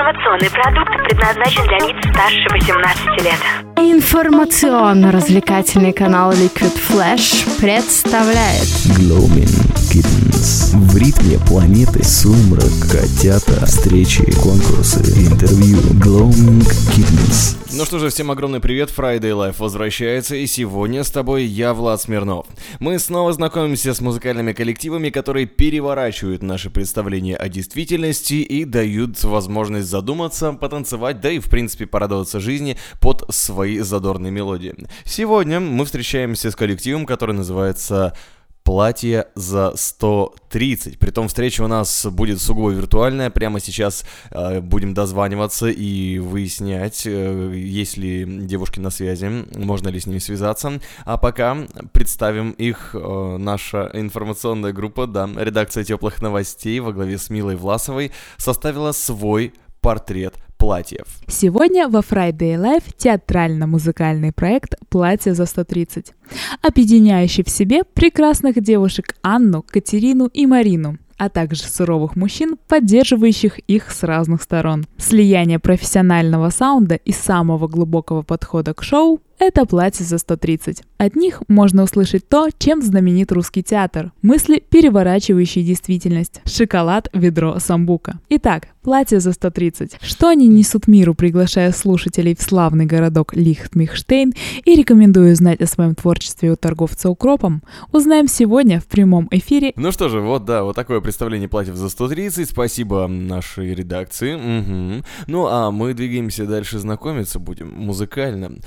Информационный 0.00 0.48
продукт 0.48 0.96
предназначен 1.04 1.60
для 1.64 1.76
лиц 1.86 1.98
старше 2.08 2.48
18 2.48 3.22
лет. 3.22 3.36
Информационно-развлекательный 3.76 5.92
канал 5.92 6.32
Liquid 6.32 6.72
Flash 6.88 7.44
представляет 7.60 8.64
Glowing 8.96 9.52
Kittens. 9.92 10.72
Ритме 11.00 11.38
планеты 11.46 12.04
сумрак, 12.04 12.68
котята, 12.92 13.64
встречи, 13.64 14.22
конкурсы, 14.32 15.00
интервью. 15.00 15.78
Glowing 15.94 16.60
Kittens. 16.94 17.56
Ну 17.72 17.86
что 17.86 17.98
же, 17.98 18.10
всем 18.10 18.30
огромный 18.30 18.60
привет, 18.60 18.92
Friday 18.94 19.30
Life 19.30 19.56
возвращается, 19.60 20.36
и 20.36 20.46
сегодня 20.46 21.02
с 21.02 21.10
тобой 21.10 21.44
я, 21.44 21.72
Влад 21.72 22.02
Смирнов. 22.02 22.46
Мы 22.80 22.98
снова 22.98 23.32
знакомимся 23.32 23.94
с 23.94 24.02
музыкальными 24.02 24.52
коллективами, 24.52 25.08
которые 25.08 25.46
переворачивают 25.46 26.42
наши 26.42 26.68
представления 26.68 27.36
о 27.36 27.48
действительности 27.48 28.34
и 28.34 28.66
дают 28.66 29.24
возможность 29.24 29.88
задуматься, 29.88 30.52
потанцевать, 30.52 31.22
да 31.22 31.30
и 31.30 31.38
в 31.38 31.48
принципе 31.48 31.86
порадоваться 31.86 32.40
жизни 32.40 32.76
под 33.00 33.24
свои 33.34 33.78
задорные 33.78 34.32
мелодии. 34.32 34.74
Сегодня 35.04 35.60
мы 35.60 35.86
встречаемся 35.86 36.50
с 36.50 36.56
коллективом, 36.56 37.06
который 37.06 37.34
называется 37.34 38.14
платье 38.62 39.26
за 39.34 39.72
130. 39.74 40.98
Притом 40.98 41.28
встреча 41.28 41.62
у 41.62 41.66
нас 41.66 42.06
будет 42.06 42.40
сугубо 42.40 42.70
виртуальная. 42.70 43.30
Прямо 43.30 43.60
сейчас 43.60 44.04
э, 44.30 44.60
будем 44.60 44.94
дозваниваться 44.94 45.68
и 45.68 46.18
выяснять, 46.18 47.06
э, 47.06 47.52
есть 47.54 47.96
ли 47.96 48.24
девушки 48.24 48.80
на 48.80 48.90
связи, 48.90 49.46
можно 49.56 49.88
ли 49.88 50.00
с 50.00 50.06
ними 50.06 50.18
связаться. 50.18 50.80
А 51.04 51.16
пока 51.16 51.56
представим 51.92 52.50
их, 52.52 52.94
э, 52.94 53.36
наша 53.38 53.90
информационная 53.94 54.72
группа, 54.72 55.06
да, 55.06 55.28
редакция 55.36 55.84
теплых 55.84 56.22
новостей 56.22 56.80
во 56.80 56.92
главе 56.92 57.18
с 57.18 57.30
Милой 57.30 57.56
Власовой 57.56 58.12
составила 58.36 58.92
свой 58.92 59.54
портрет 59.80 60.34
платьев. 60.60 61.06
Сегодня 61.26 61.88
во 61.88 62.00
Friday 62.00 62.54
Live 62.54 62.84
театрально-музыкальный 62.96 64.30
проект 64.30 64.74
«Платье 64.90 65.34
за 65.34 65.44
130», 65.44 66.12
объединяющий 66.60 67.42
в 67.42 67.48
себе 67.48 67.82
прекрасных 67.82 68.62
девушек 68.62 69.16
Анну, 69.22 69.62
Катерину 69.62 70.26
и 70.26 70.44
Марину, 70.46 70.98
а 71.16 71.30
также 71.30 71.62
суровых 71.62 72.14
мужчин, 72.14 72.58
поддерживающих 72.68 73.58
их 73.60 73.90
с 73.90 74.02
разных 74.02 74.42
сторон. 74.42 74.84
Слияние 74.98 75.58
профессионального 75.58 76.50
саунда 76.50 76.96
и 76.96 77.10
самого 77.10 77.66
глубокого 77.66 78.20
подхода 78.22 78.74
к 78.74 78.82
шоу– 78.82 79.20
это 79.40 79.64
платье 79.64 80.04
за 80.04 80.18
130. 80.18 80.82
От 80.98 81.16
них 81.16 81.42
можно 81.48 81.82
услышать 81.82 82.28
то, 82.28 82.48
чем 82.58 82.82
знаменит 82.82 83.32
русский 83.32 83.62
театр. 83.62 84.12
Мысли, 84.20 84.62
переворачивающие 84.68 85.64
действительность. 85.64 86.42
Шоколад, 86.44 87.08
ведро, 87.14 87.58
самбука. 87.58 88.20
Итак, 88.28 88.68
платье 88.82 89.18
за 89.18 89.32
130. 89.32 89.96
Что 90.02 90.28
они 90.28 90.46
несут 90.46 90.86
миру, 90.86 91.14
приглашая 91.14 91.72
слушателей 91.72 92.36
в 92.36 92.42
славный 92.42 92.84
городок 92.84 93.34
Лихтмихштейн 93.34 94.34
и 94.64 94.74
рекомендую 94.76 95.32
узнать 95.32 95.60
о 95.62 95.66
своем 95.66 95.94
творчестве 95.94 96.52
у 96.52 96.56
торговца 96.56 97.08
укропом, 97.08 97.62
узнаем 97.92 98.28
сегодня 98.28 98.78
в 98.80 98.86
прямом 98.86 99.26
эфире. 99.30 99.72
Ну 99.76 99.90
что 99.90 100.10
же, 100.10 100.20
вот 100.20 100.44
да, 100.44 100.64
вот 100.64 100.76
такое 100.76 101.00
представление 101.00 101.48
платьев 101.48 101.76
за 101.76 101.88
130. 101.88 102.48
Спасибо 102.48 103.06
нашей 103.06 103.74
редакции. 103.74 104.34
Угу. 104.34 105.04
Ну 105.28 105.46
а 105.46 105.70
мы 105.70 105.94
двигаемся 105.94 106.44
дальше 106.46 106.78
знакомиться 106.78 107.38
будем 107.38 107.72
музыкально. 107.72 108.58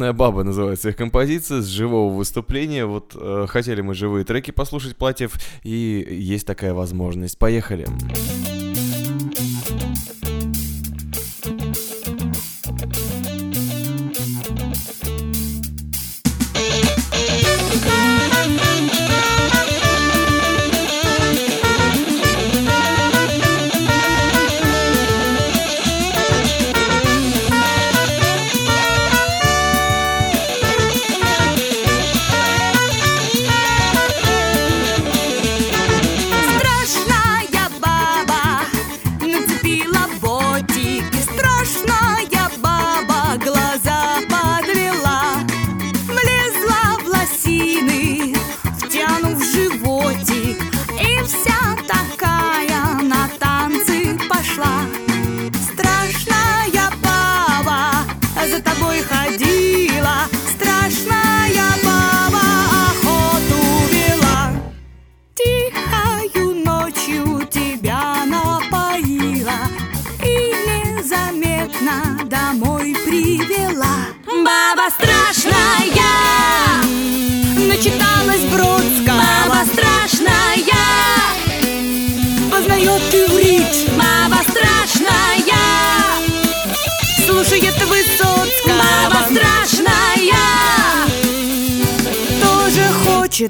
Страшная 0.00 0.16
баба 0.16 0.44
называется 0.44 0.88
их 0.88 0.96
композиция 0.96 1.60
с 1.60 1.66
живого 1.66 2.10
выступления. 2.14 2.86
Вот 2.86 3.14
э, 3.14 3.44
хотели 3.46 3.82
мы 3.82 3.92
живые 3.92 4.24
треки 4.24 4.50
послушать 4.50 4.96
платьев, 4.96 5.34
и 5.62 6.06
есть 6.10 6.46
такая 6.46 6.72
возможность. 6.72 7.36
Поехали. 7.36 7.84
Страшная 7.84 8.59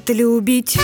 любить 0.09 0.77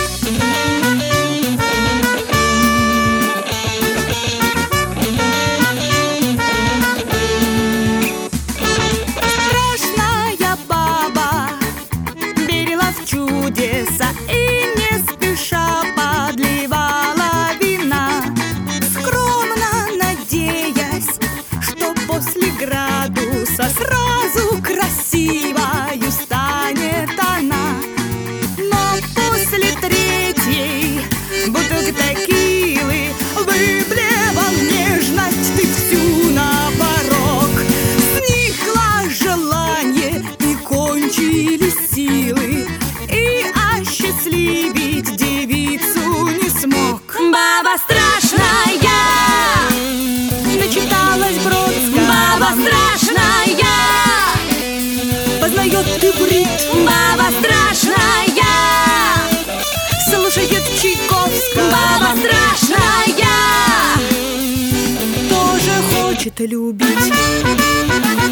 хочет 66.38 66.50
любить. 66.50 68.27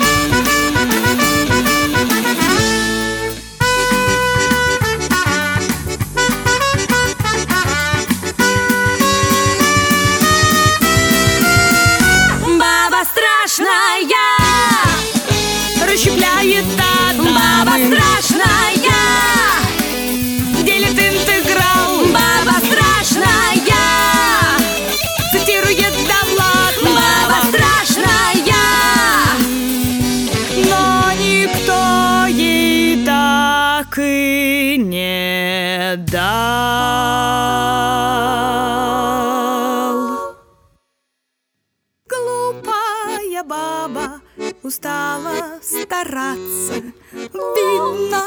Баба 43.47 44.21
устала 44.63 45.61
стараться. 45.63 46.75
Видно, 47.13 48.23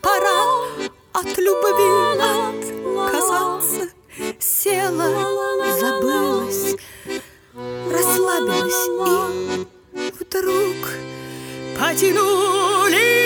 пора 0.00 0.40
от 1.12 1.38
любви 1.38 2.18
отказаться. 2.98 3.88
Села, 4.38 5.08
забылась, 5.80 6.76
расслабилась 7.90 8.88
и 9.92 10.12
вдруг 10.20 10.76
потянулись 11.78 13.23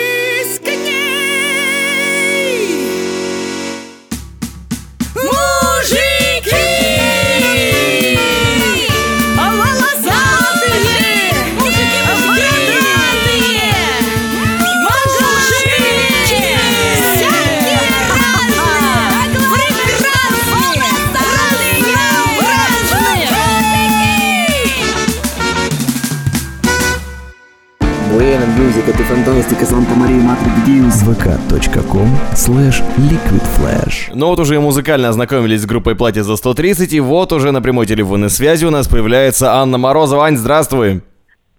фантастика, 29.19 29.65
Санта 29.65 29.95
Мария 29.95 30.21
Матрик 30.21 30.53
Дьюз. 30.65 31.03
vk.com 31.03 32.07
slash 32.33 32.81
liquid 32.97 33.43
flash. 33.57 34.11
Ну 34.13 34.27
вот 34.27 34.39
уже 34.39 34.55
и 34.55 34.57
музыкально 34.59 35.09
ознакомились 35.09 35.61
с 35.61 35.65
группой 35.65 35.95
«Платье 35.95 36.23
за 36.23 36.33
130», 36.33 36.95
и 36.95 36.99
вот 37.01 37.33
уже 37.33 37.51
на 37.51 37.61
прямой 37.61 37.85
телефонной 37.85 38.29
связи 38.29 38.65
у 38.65 38.71
нас 38.71 38.87
появляется 38.87 39.53
Анна 39.53 39.77
Морозова. 39.77 40.25
Ань, 40.25 40.37
здравствуй! 40.37 41.01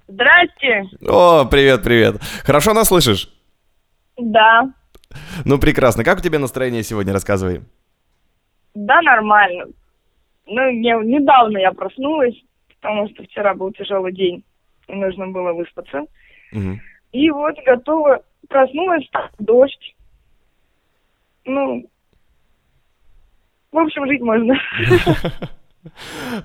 Здрасте. 0.09 0.85
О, 1.07 1.45
привет, 1.45 1.83
привет. 1.83 2.17
Хорошо 2.45 2.73
нас 2.73 2.89
слышишь? 2.89 3.29
Да. 4.17 4.71
Ну, 5.45 5.59
прекрасно. 5.59 6.03
Как 6.03 6.19
у 6.19 6.23
тебя 6.23 6.39
настроение 6.39 6.83
сегодня? 6.83 7.13
Рассказывай. 7.13 7.61
Да, 8.75 9.03
нормально. 9.03 9.67
Ну, 10.47 10.71
не, 10.71 10.95
недавно 11.05 11.59
я 11.59 11.73
проснулась, 11.73 12.35
потому 12.81 13.09
что 13.11 13.23
вчера 13.25 13.55
был 13.55 13.71
тяжелый 13.73 14.13
день, 14.13 14.45
и 14.89 14.95
нужно 14.95 15.27
было 15.29 15.53
выспаться. 15.53 16.03
Мгм. 16.53 16.81
И 17.13 17.31
вот 17.31 17.55
готова, 17.65 18.23
проснулась, 18.49 19.09
дождь. 19.39 19.97
Ну, 21.45 21.85
в 23.73 23.79
общем, 23.79 24.07
жить 24.07 24.21
можно. 24.21 24.55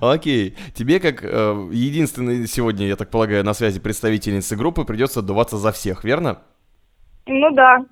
Окей. 0.00 0.56
Тебе, 0.74 1.00
как 1.00 1.22
э, 1.22 1.68
единственной 1.72 2.46
сегодня, 2.46 2.86
я 2.86 2.96
так 2.96 3.10
полагаю, 3.10 3.44
на 3.44 3.54
связи 3.54 3.80
представительницы 3.80 4.56
группы, 4.56 4.84
придется 4.84 5.20
отдуваться 5.20 5.58
за 5.58 5.72
всех, 5.72 6.04
верно? 6.04 6.42
Ну 7.26 7.50
да. 7.52 7.84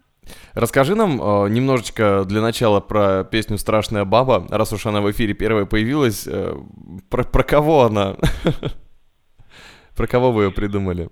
Расскажи 0.55 0.94
нам 0.94 1.21
э, 1.21 1.49
немножечко 1.50 2.25
для 2.25 2.41
начала 2.41 2.81
про 2.81 3.25
песню 3.25 3.59
«Страшная 3.59 4.05
баба», 4.05 4.47
раз 4.50 4.73
уж 4.73 4.87
она 4.87 5.00
в 5.00 5.11
эфире 5.11 5.35
первая 5.35 5.67
появилась. 5.67 6.26
э, 6.26 6.55
про, 7.11 7.25
про 7.25 7.43
кого 7.43 7.82
она? 7.82 8.17
Про 9.97 10.09
кого 10.09 10.32
вы 10.32 10.44
ее 10.44 10.50
придумали? 10.50 11.09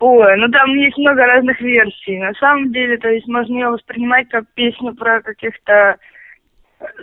Ой, 0.00 0.36
ну 0.36 0.48
там 0.48 0.74
есть 0.74 0.96
много 0.96 1.26
разных 1.26 1.60
версий. 1.60 2.18
На 2.18 2.32
самом 2.34 2.72
деле, 2.72 2.98
то 2.98 3.08
есть 3.08 3.26
можно 3.26 3.54
ее 3.54 3.70
воспринимать 3.70 4.28
как 4.28 4.44
песню 4.54 4.94
про 4.94 5.20
каких-то 5.22 5.96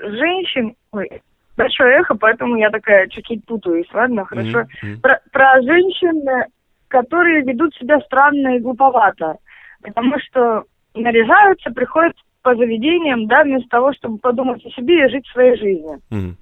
женщин. 0.01 0.75
Ой, 0.91 1.21
большое 1.57 1.99
эхо, 1.99 2.15
поэтому 2.15 2.55
я 2.55 2.69
такая 2.69 3.07
чуть-чуть 3.07 3.45
путаюсь, 3.45 3.87
ладно, 3.93 4.25
хорошо. 4.25 4.65
Мгм. 4.81 5.01
Про, 5.01 5.19
про 5.31 5.61
женщин, 5.61 6.27
э, 6.27 6.45
которые 6.87 7.43
ведут 7.43 7.75
себя 7.75 7.99
странно 8.01 8.55
и 8.55 8.59
глуповато. 8.59 9.37
Потому 9.81 10.17
что 10.19 10.63
наряжаются, 10.93 11.71
приходят 11.71 12.15
по 12.41 12.55
заведениям, 12.55 13.27
да, 13.27 13.43
вместо 13.43 13.67
того, 13.69 13.93
чтобы 13.93 14.19
подумать 14.19 14.65
о 14.65 14.69
себе 14.69 15.05
и 15.05 15.09
жить 15.09 15.27
своей 15.27 15.57
жизнью. 15.57 15.99
Мгм. 16.09 16.37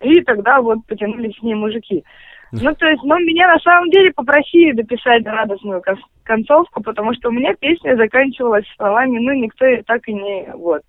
И 0.00 0.20
тогда 0.22 0.60
вот 0.60 0.78
потянулись 0.86 1.36
с 1.36 1.42
ней 1.42 1.54
мужики. 1.54 2.04
Ну, 2.52 2.74
то 2.74 2.86
есть, 2.86 3.02
ну, 3.02 3.18
меня 3.18 3.46
на 3.52 3.58
самом 3.60 3.90
деле 3.90 4.12
попросили 4.12 4.72
дописать 4.72 5.24
радостную 5.26 5.82
кон- 5.82 6.02
концовку, 6.24 6.82
потому 6.82 7.12
что 7.14 7.28
у 7.28 7.32
меня 7.32 7.54
песня 7.54 7.96
заканчивалась 7.96 8.64
словами, 8.76 9.18
ну, 9.18 9.32
никто 9.34 9.66
и 9.66 9.82
так 9.82 10.06
и 10.08 10.14
не, 10.14 10.50
вот. 10.54 10.82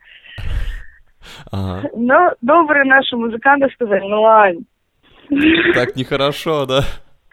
Ага. 1.52 1.90
Но 1.96 2.32
добрые 2.42 2.86
наши 2.86 3.16
музыканты 3.18 3.68
сказали, 3.74 4.02
ну, 4.08 4.26
Ань, 4.26 4.66
Так 5.74 5.96
нехорошо, 5.96 6.66
да? 6.66 6.82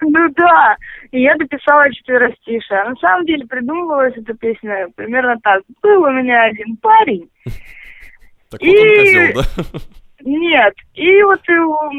ну 0.03 0.29
да. 0.37 0.77
И 1.13 1.23
я 1.23 1.37
дописала 1.37 1.91
четверостишее. 1.93 2.81
А 2.81 2.91
на 2.91 2.97
самом 2.97 3.25
деле 3.27 3.47
придумывалась 3.47 4.15
эта 4.17 4.35
песня 4.35 4.89
примерно 4.95 5.37
так. 5.43 5.63
Был 5.83 6.03
у 6.03 6.11
меня 6.11 6.43
один 6.45 6.77
парень, 6.77 7.31
Так 8.51 8.61
вот 8.61 8.69
он 8.69 8.75
И- 8.77 9.33
козел, 9.33 9.43
да? 9.73 9.79
Нет. 10.25 10.75
И 10.95 11.23
вот 11.23 11.41
его, 11.49 11.91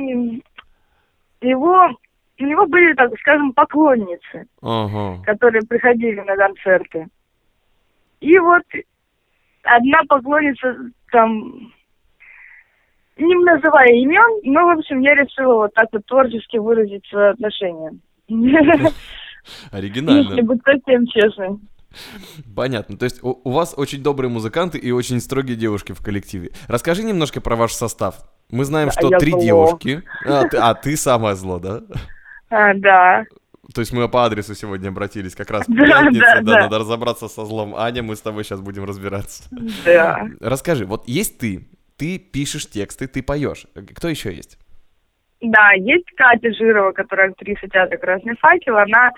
его, 1.41 1.89
у 2.39 2.45
него 2.45 2.65
были, 2.67 2.93
так 2.93 3.11
скажем, 3.19 3.53
поклонницы. 3.53 4.47
Ага. 4.61 5.23
которые 5.23 5.63
приходили 5.63 6.19
на 6.21 6.35
концерты. 6.35 7.07
И 8.19 8.37
вот 8.39 8.63
одна 9.63 9.99
поклонница 10.07 10.75
там, 11.11 11.71
не 13.17 13.35
называя 13.35 13.89
имен, 13.89 14.41
но, 14.43 14.67
в 14.67 14.79
общем, 14.79 14.99
я 15.01 15.15
решила 15.15 15.55
вот 15.55 15.73
так 15.73 15.87
вот 15.91 16.05
творчески 16.05 16.57
выразить 16.57 17.05
свое 17.07 17.29
отношение. 17.29 17.91
Если 18.27 18.91
Оригинально. 19.71 20.43
быть 20.43 20.61
совсем 20.63 21.07
честной. 21.07 21.59
Понятно. 22.55 22.97
То 22.97 23.05
есть 23.05 23.23
у, 23.23 23.39
у 23.43 23.51
вас 23.51 23.73
очень 23.77 24.03
добрые 24.03 24.29
музыканты 24.29 24.77
и 24.77 24.91
очень 24.91 25.19
строгие 25.19 25.55
девушки 25.55 25.93
в 25.93 26.03
коллективе. 26.03 26.51
Расскажи 26.67 27.03
немножко 27.03 27.41
про 27.41 27.55
ваш 27.55 27.71
состав. 27.71 28.17
Мы 28.51 28.65
знаем, 28.65 28.91
что 28.91 29.09
три 29.09 29.31
зло. 29.31 29.41
девушки. 29.41 30.03
А 30.25 30.47
ты, 30.47 30.57
а, 30.57 30.73
ты 30.73 30.95
самое 30.97 31.35
зло, 31.35 31.59
да? 31.59 31.81
А, 32.49 32.73
да. 32.73 33.25
То 33.73 33.81
есть 33.81 33.91
мы 33.91 34.07
по 34.07 34.23
адресу 34.25 34.55
сегодня 34.55 34.89
обратились, 34.89 35.35
как 35.35 35.51
раз 35.51 35.66
Да, 35.68 36.04
да, 36.04 36.11
да, 36.11 36.42
да. 36.42 36.59
надо 36.61 36.80
разобраться 36.80 37.27
со 37.27 37.45
злом. 37.45 37.75
Аня, 37.75 38.01
мы 38.04 38.16
с 38.16 38.21
тобой 38.21 38.44
сейчас 38.44 38.61
будем 38.61 38.85
разбираться. 38.85 39.44
Да. 39.85 40.25
Расскажи, 40.39 40.85
вот 40.85 41.07
есть 41.07 41.37
ты, 41.39 41.68
ты 41.97 42.18
пишешь 42.18 42.69
тексты, 42.69 43.07
ты 43.07 43.21
поешь. 43.21 43.66
Кто 43.95 44.07
еще 44.07 44.33
есть? 44.33 44.57
Да, 45.42 45.71
есть 45.73 46.09
Катя 46.16 46.51
Жирова, 46.54 46.94
которая 46.94 47.30
актриса 47.30 47.68
театра 47.68 47.97
«Красный 47.97 48.35
факел», 48.37 48.75
она 48.77 49.11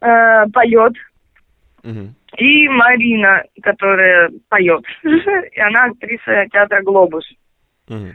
э, 0.00 0.50
поет, 0.50 0.94
Мгм. 1.84 2.14
и 2.38 2.68
Марина, 2.68 3.44
которая 3.62 4.30
поет, 4.48 4.84
и 5.04 5.60
она 5.60 5.84
актриса 5.84 6.46
театра 6.50 6.82
«Глобус». 6.82 7.24
Мгм. 7.88 8.14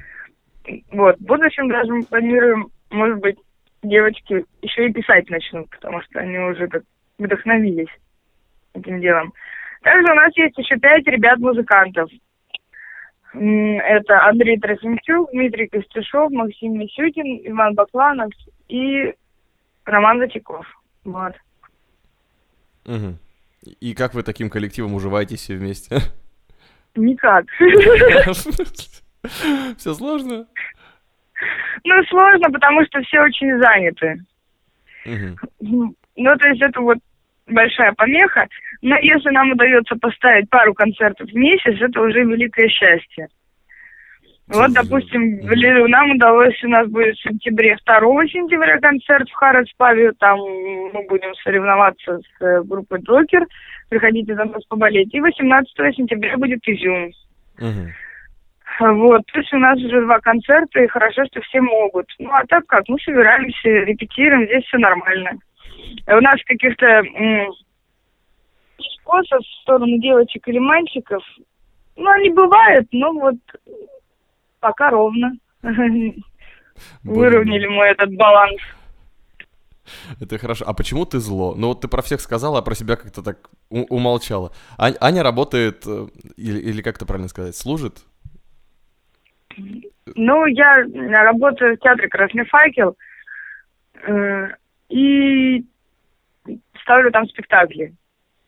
Вот, 0.92 1.18
в 1.18 1.24
будущем 1.24 1.70
даже 1.70 1.94
мы 1.94 2.04
планируем, 2.04 2.68
может 2.90 3.20
быть, 3.20 3.38
девочки 3.86 4.46
еще 4.62 4.88
и 4.88 4.94
писать 4.94 5.30
начнут, 5.30 5.70
потому 5.70 6.02
что 6.02 6.20
они 6.20 6.38
уже 6.38 6.68
как 6.68 6.84
вдохновились 7.18 7.90
этим 8.74 9.02
делом. 9.02 9.34
Также 9.82 10.12
у 10.12 10.16
нас 10.16 10.36
есть 10.36 10.58
еще 10.58 10.78
пять 10.78 11.06
ребят-музыкантов. 11.06 12.10
Это 13.34 14.26
Андрей 14.26 14.58
Трофимчук, 14.60 15.30
Дмитрий 15.32 15.68
Костюшов, 15.68 16.32
Максим 16.32 16.80
Мисютин, 16.80 17.42
Иван 17.52 17.76
Бакланов 17.76 18.32
и 18.70 19.14
Роман 19.84 20.20
Зачеков. 20.20 20.66
Вот. 21.04 21.34
Мгм. 22.86 23.18
И 23.80 23.94
как 23.94 24.14
вы 24.14 24.24
таким 24.24 24.50
коллективом 24.50 24.94
уживаетесь 24.94 25.42
все 25.42 25.56
вместе? 25.56 25.98
Никак. 26.96 27.46
Все 29.78 29.94
сложно? 29.96 30.46
Ну, 31.84 32.04
сложно, 32.06 32.50
потому 32.52 32.86
что 32.86 33.02
все 33.02 33.22
очень 33.22 33.58
заняты. 33.60 34.20
Ну, 35.60 36.38
то 36.38 36.48
есть 36.48 36.62
это 36.62 36.82
вот 36.82 36.98
большая 37.48 37.94
помеха. 37.94 38.48
Но 38.82 38.96
если 38.98 39.30
нам 39.30 39.52
удается 39.52 39.96
поставить 39.96 40.50
пару 40.50 40.74
концертов 40.74 41.30
в 41.30 41.36
месяц, 41.36 41.80
это 41.80 42.02
уже 42.02 42.24
великое 42.24 42.68
счастье. 42.70 43.28
Вот, 44.48 44.72
допустим, 44.74 45.40
нам 45.90 46.12
удалось, 46.12 46.64
у 46.64 46.68
нас 46.68 46.88
будет 46.88 47.16
в 47.16 47.24
сентябре, 47.24 47.78
2 47.84 48.28
сентября 48.28 48.80
концерт 48.80 49.28
в 49.28 49.34
Харродспаве, 49.34 50.12
там 50.20 50.38
мы 50.40 51.04
будем 51.10 51.34
соревноваться 51.44 52.20
с 52.20 52.44
э, 52.44 52.62
группой 52.64 53.00
Джокер, 53.00 53.48
приходите 53.90 54.36
за 54.36 54.46
нас 54.46 54.64
поболеть. 54.66 55.12
И 55.16 55.20
18 55.20 55.96
сентября 55.96 56.38
будет 56.38 56.60
Изюм. 56.68 57.12
Мгм. 57.58 57.92
Вот, 58.80 59.22
то 59.32 59.40
есть 59.40 59.54
у 59.54 59.58
нас 59.58 59.78
уже 59.80 60.02
два 60.02 60.20
концерта, 60.20 60.82
и 60.82 60.88
хорошо, 60.88 61.24
что 61.32 61.42
все 61.42 61.62
могут. 61.62 62.08
Ну, 62.20 62.30
а 62.32 62.46
так 62.48 62.66
как, 62.68 62.88
мы 62.88 62.98
собираемся, 63.00 63.70
репетируем, 63.70 64.46
здесь 64.46 64.66
все 64.66 64.78
нормально. 64.78 65.32
А 66.08 66.18
У 66.18 66.22
нас 66.22 66.40
каких-то 66.46 66.86
м, 66.86 67.52
скосов 69.00 69.42
в 69.42 69.62
сторону 69.62 69.98
девочек 70.00 70.48
или 70.48 70.60
мальчиков, 70.60 71.24
ну, 71.96 72.10
они 72.10 72.30
бывают, 72.30 72.88
но 72.92 73.14
вот 73.14 73.36
пока 74.60 74.90
ровно. 74.90 75.32
Выровняли 77.04 77.68
мы 77.68 77.86
этот 77.86 78.14
баланс. 78.16 78.60
Это 80.20 80.38
хорошо. 80.38 80.66
А 80.68 80.74
почему 80.74 81.06
ты 81.06 81.20
зло? 81.20 81.54
Ну 81.56 81.68
вот 81.68 81.82
ты 81.82 81.88
про 81.88 82.02
всех 82.02 82.20
сказала, 82.20 82.60
а 82.60 82.62
про 82.62 82.76
себя 82.76 82.96
как-то 82.96 83.22
так 83.22 83.50
умолчала. 83.70 84.52
Ань- 84.78 84.98
Аня 85.00 85.24
работает, 85.24 85.84
э, 85.86 86.08
или, 86.38 86.60
или 86.60 86.82
как 86.82 86.98
это 86.98 87.06
правильно 87.06 87.30
сказать, 87.30 87.56
служит? 87.56 88.00
Ну, 90.16 90.46
я 90.46 90.84
работаю 91.24 91.76
в 91.76 91.80
театре 91.80 92.08
«Красный 92.08 92.46
факел» 92.46 92.96
э, 94.08 94.50
и 94.90 95.64
ставлю 96.82 97.12
там 97.12 97.28
спектакли, 97.28 97.94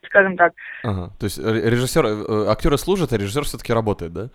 скажем 0.05 0.37
так. 0.37 0.53
Ага. 0.83 1.09
То 1.19 1.25
есть 1.25 1.39
ре- 1.39 1.69
режиссер, 1.69 2.05
э, 2.05 2.49
актеры 2.49 2.77
служат, 2.77 3.11
а 3.13 3.17
режиссер 3.17 3.43
все-таки 3.43 3.73
работает, 3.73 4.13
да? 4.13 4.29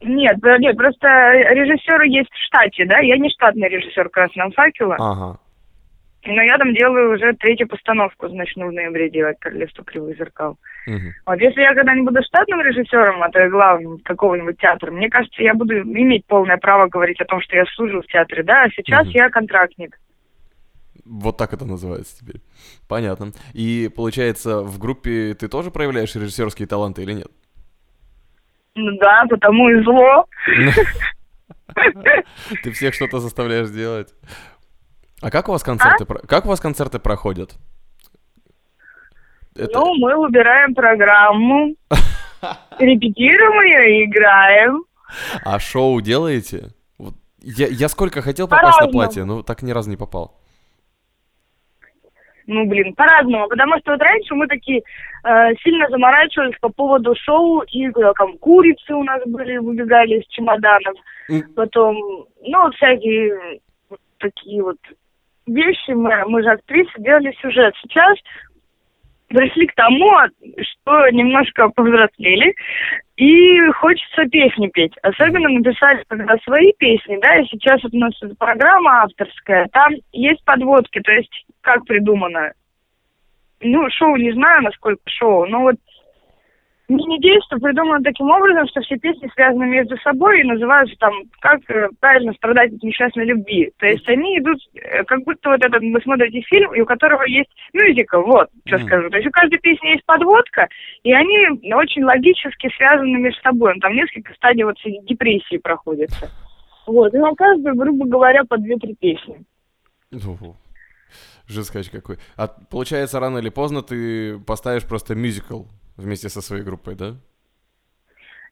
Нет, 0.00 0.36
э, 0.44 0.58
нет, 0.58 0.76
просто 0.76 1.08
режиссеры 1.08 2.06
есть 2.08 2.30
в 2.30 2.46
штате, 2.46 2.84
да, 2.86 2.98
я 3.00 3.16
не 3.18 3.30
штатный 3.30 3.68
режиссер 3.68 4.08
«Красного 4.10 4.52
факела», 4.52 4.96
Ага. 4.98 5.38
но 6.24 6.42
я 6.42 6.56
там 6.58 6.72
делаю 6.72 7.14
уже 7.14 7.32
третью 7.34 7.66
постановку, 7.66 8.28
начну 8.28 8.68
в 8.68 8.72
ноябре 8.72 9.10
делать 9.10 9.38
«Королевство 9.40 9.84
кривых 9.84 10.16
зеркал». 10.16 10.56
Мгм. 10.88 11.12
Вот 11.26 11.38
если 11.38 11.60
я 11.60 11.74
когда-нибудь 11.74 12.14
буду 12.14 12.24
штатным 12.24 12.62
режиссером, 12.62 13.22
а 13.22 13.28
то 13.28 13.44
и 13.44 13.50
главным 13.50 13.98
какого-нибудь 13.98 14.58
театра, 14.58 14.90
мне 14.90 15.10
кажется, 15.10 15.42
я 15.42 15.52
буду 15.52 15.78
иметь 15.82 16.24
полное 16.24 16.56
право 16.56 16.88
говорить 16.88 17.20
о 17.20 17.26
том, 17.26 17.42
что 17.42 17.56
я 17.56 17.66
служил 17.74 18.00
в 18.00 18.06
театре, 18.06 18.42
да, 18.42 18.62
а 18.62 18.70
сейчас 18.70 19.04
Мгм. 19.06 19.14
я 19.14 19.28
контрактник. 19.28 19.98
Вот 21.04 21.36
так 21.36 21.52
это 21.52 21.66
называется 21.66 22.18
теперь. 22.18 22.40
Понятно. 22.88 23.32
И 23.52 23.90
получается, 23.94 24.62
в 24.62 24.78
группе 24.78 25.34
ты 25.34 25.48
тоже 25.48 25.70
проявляешь 25.70 26.14
режиссерские 26.14 26.66
таланты 26.66 27.02
или 27.02 27.12
нет? 27.12 27.28
Ну 28.74 28.96
да, 28.98 29.24
потому 29.28 29.68
и 29.68 29.82
зло. 29.82 30.24
Ты 32.62 32.72
всех 32.72 32.94
что-то 32.94 33.20
заставляешь 33.20 33.70
делать. 33.70 34.14
А 35.20 35.30
как 35.30 35.48
у 35.48 35.52
вас 35.52 35.62
концерты, 35.62 36.06
про- 36.06 36.20
как 36.20 36.46
у 36.46 36.48
вас 36.48 36.60
концерты 36.60 36.98
проходят? 36.98 37.56
Это- 39.58 39.78
Ну, 39.78 39.94
мы 39.96 40.16
выбираем 40.16 40.74
программу, 40.74 41.74
репетируем 42.78 43.60
ее 43.62 44.00
и 44.02 44.04
играем. 44.06 44.84
А 45.44 45.58
шоу 45.58 46.00
делаете? 46.00 46.68
Вот 46.98 47.14
я, 47.40 47.66
я 47.68 47.88
сколько 47.88 48.22
хотел 48.22 48.46
попасть 48.48 48.80
на 48.80 48.88
платье, 48.88 49.24
но 49.24 49.42
так 49.42 49.62
ни 49.62 49.70
разу 49.72 49.90
не 49.90 49.96
попал. 49.96 50.34
Ну, 52.46 52.64
блин, 52.66 52.94
по-разному. 52.94 53.46
Потому 53.48 53.78
что 53.80 53.92
вот 53.92 54.00
раньше 54.00 54.34
мы 54.34 54.46
такие 54.46 54.80
э, 55.24 55.54
сильно 55.62 55.86
заморачивались 55.90 56.56
по 56.60 56.70
поводу 56.70 57.14
шоу, 57.14 57.60
и 57.70 57.88
э, 57.88 58.12
там 58.16 58.38
курицы 58.38 58.94
у 58.94 59.02
нас 59.04 59.22
были, 59.26 59.58
выбегали 59.58 60.20
из 60.20 60.26
чемоданов. 60.28 60.94
М. 61.28 61.42
Потом, 61.54 61.96
ну, 62.42 62.62
вот 62.62 62.74
всякие 62.76 63.60
такие 64.18 64.62
вот 64.62 64.78
вещи. 65.46 65.90
Мы, 65.90 66.10
мы 66.26 66.42
же 66.42 66.48
актрисы, 66.50 66.90
делали 66.98 67.36
сюжет. 67.42 67.74
Сейчас 67.82 68.16
пришли 69.28 69.66
к 69.66 69.74
тому, 69.74 70.10
что 70.60 71.08
немножко 71.10 71.68
повзрослели, 71.70 72.54
и 73.16 73.58
хочется 73.72 74.26
песни 74.26 74.68
петь. 74.68 74.94
Особенно 75.02 75.48
написали 75.48 76.04
когда 76.08 76.36
свои 76.44 76.72
песни, 76.78 77.18
да, 77.20 77.36
и 77.36 77.46
сейчас 77.46 77.82
вот 77.82 77.92
у 77.92 77.98
нас 77.98 78.14
программа 78.38 79.02
авторская, 79.02 79.68
там 79.72 79.92
есть 80.12 80.44
подводки, 80.44 81.00
то 81.00 81.12
есть 81.12 81.46
как 81.60 81.84
придумано. 81.84 82.52
Ну, 83.60 83.90
шоу 83.90 84.16
не 84.16 84.32
знаю, 84.32 84.62
насколько 84.62 85.02
шоу, 85.06 85.46
но 85.46 85.62
вот 85.62 85.76
мини-действо 86.88 87.58
придумано 87.58 88.02
таким 88.02 88.30
образом, 88.30 88.66
что 88.68 88.80
все 88.80 88.96
песни 88.96 89.30
связаны 89.34 89.66
между 89.66 89.96
собой 89.98 90.40
и 90.40 90.44
называются 90.44 90.96
там 90.98 91.12
«Как 91.40 91.60
э, 91.70 91.88
правильно 92.00 92.32
страдать 92.34 92.72
от 92.72 92.82
несчастной 92.82 93.26
любви». 93.26 93.72
То 93.78 93.86
есть 93.86 94.08
они 94.08 94.38
идут, 94.38 94.58
э, 94.74 95.04
как 95.04 95.22
будто 95.24 95.50
вот 95.50 95.64
этот, 95.64 95.82
вы 95.82 96.00
смотрите 96.00 96.40
фильм, 96.42 96.74
и 96.74 96.80
у 96.80 96.86
которого 96.86 97.22
есть 97.24 97.50
мюзикл, 97.72 98.22
вот, 98.22 98.48
что 98.66 98.78
Мгм. 98.78 98.86
скажу. 98.86 99.10
То 99.10 99.16
есть 99.16 99.28
у 99.28 99.30
каждой 99.30 99.58
песни 99.58 99.88
есть 99.88 100.04
подводка, 100.06 100.68
и 101.02 101.12
они 101.12 101.72
очень 101.74 102.04
логически 102.04 102.70
связаны 102.76 103.18
между 103.18 103.40
собой. 103.42 103.74
Ну, 103.74 103.80
Там 103.80 103.94
несколько 103.94 104.32
стадий 104.34 104.64
вот 104.64 104.76
депрессии 105.02 105.58
проходится. 105.58 106.30
Вот, 106.86 107.12
и 107.12 107.18
на 107.18 107.34
каждую, 107.34 107.74
грубо 107.74 108.06
говоря, 108.06 108.44
по 108.44 108.56
две-три 108.56 108.94
песни. 108.94 109.44
Ого. 110.26 110.56
Жескач 111.46 111.90
какой. 111.90 112.16
А 112.36 112.46
получается, 112.46 113.20
рано 113.20 113.38
или 113.38 113.50
поздно 113.50 113.82
ты 113.82 114.38
поставишь 114.38 114.84
просто 114.84 115.14
мюзикл 115.14 115.64
вместе 115.98 116.30
со 116.30 116.40
своей 116.40 116.62
группой, 116.62 116.94
да? 116.94 117.16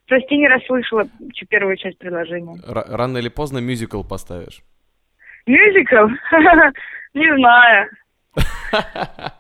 Ты 0.07 0.37
не 0.37 0.47
расслышала 0.47 1.09
первую 1.49 1.76
часть 1.76 1.99
предложения. 1.99 2.61
Ра- 2.67 2.85
рано 2.88 3.19
или 3.19 3.29
поздно 3.29 3.59
мюзикл 3.59 4.03
поставишь. 4.03 4.62
Мюзикл? 5.47 6.09
Не 7.15 7.37
знаю. 7.37 7.88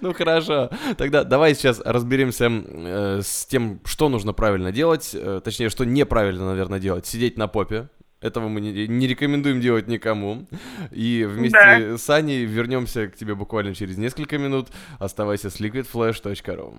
Ну 0.00 0.12
хорошо. 0.14 0.70
Тогда 0.96 1.24
давай 1.24 1.52
сейчас 1.56 1.82
разберемся 1.84 2.48
э, 2.48 3.20
с 3.20 3.46
тем, 3.46 3.80
что 3.84 4.08
нужно 4.08 4.32
правильно 4.32 4.70
делать, 4.70 5.10
э, 5.12 5.40
точнее, 5.42 5.70
что 5.70 5.84
неправильно, 5.84 6.46
наверное, 6.46 6.78
делать. 6.78 7.04
Сидеть 7.04 7.36
на 7.36 7.48
попе. 7.48 7.88
Этого 8.20 8.46
мы 8.46 8.60
не, 8.60 8.86
не 8.86 9.08
рекомендуем 9.08 9.60
делать 9.60 9.88
никому. 9.88 10.46
И 10.92 11.26
вместе 11.28 11.98
с 11.98 12.08
Аней 12.10 12.44
вернемся 12.44 13.08
к 13.08 13.16
тебе 13.16 13.34
буквально 13.34 13.74
через 13.74 13.98
несколько 13.98 14.38
минут. 14.38 14.68
Оставайся 15.00 15.50
с 15.50 15.60
liquidflash.ru. 15.60 16.74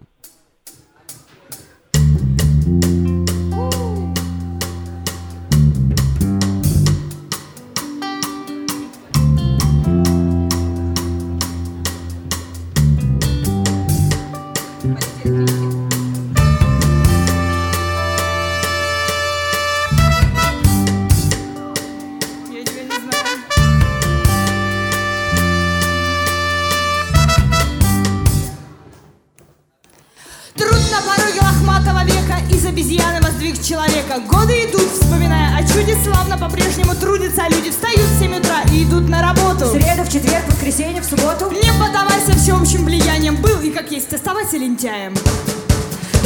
трудятся 37.28 37.56
люди 37.56 37.70
Встают 37.70 38.00
в 38.00 38.20
7 38.20 38.38
утра 38.38 38.62
и 38.72 38.84
идут 38.84 39.10
на 39.10 39.22
работу. 39.22 39.66
В 39.66 39.72
среду, 39.72 40.04
в 40.04 40.10
четверг, 40.12 40.46
в 40.46 40.54
воскресенье, 40.54 41.02
в 41.02 41.06
субботу. 41.06 41.52
Не 41.52 41.72
поддавайся 41.80 42.34
всеобщим 42.38 42.86
влиянием. 42.86 43.36
Был 43.38 43.60
и 43.62 43.70
как 43.70 43.92
есть 43.92 44.12
оставайся 44.14 44.58
лентяем. 44.58 45.16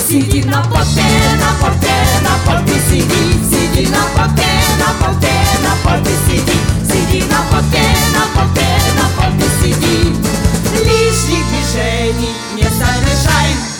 Сиди 0.07 0.43
на 0.43 0.61
попе, 0.63 1.03
на 1.39 1.65
попе, 1.65 1.93
на 2.21 2.51
попе 2.51 2.73
сиди. 2.89 3.33
Сиди 3.49 3.87
на 3.87 4.03
попе, 4.15 4.51
на 4.79 5.05
попе, 5.05 5.33
на 5.63 5.75
попе 5.83 6.11
сиди. 6.27 6.57
Сиди 6.85 7.23
на 7.25 7.41
попе, 7.49 7.83
на 8.13 8.41
попе, 8.41 8.67
на 8.97 9.07
попе 9.17 9.45
сиди. 9.61 10.15
Лишних 10.83 11.45
движений 11.47 12.33
не 12.55 12.63
совершай 12.63 13.70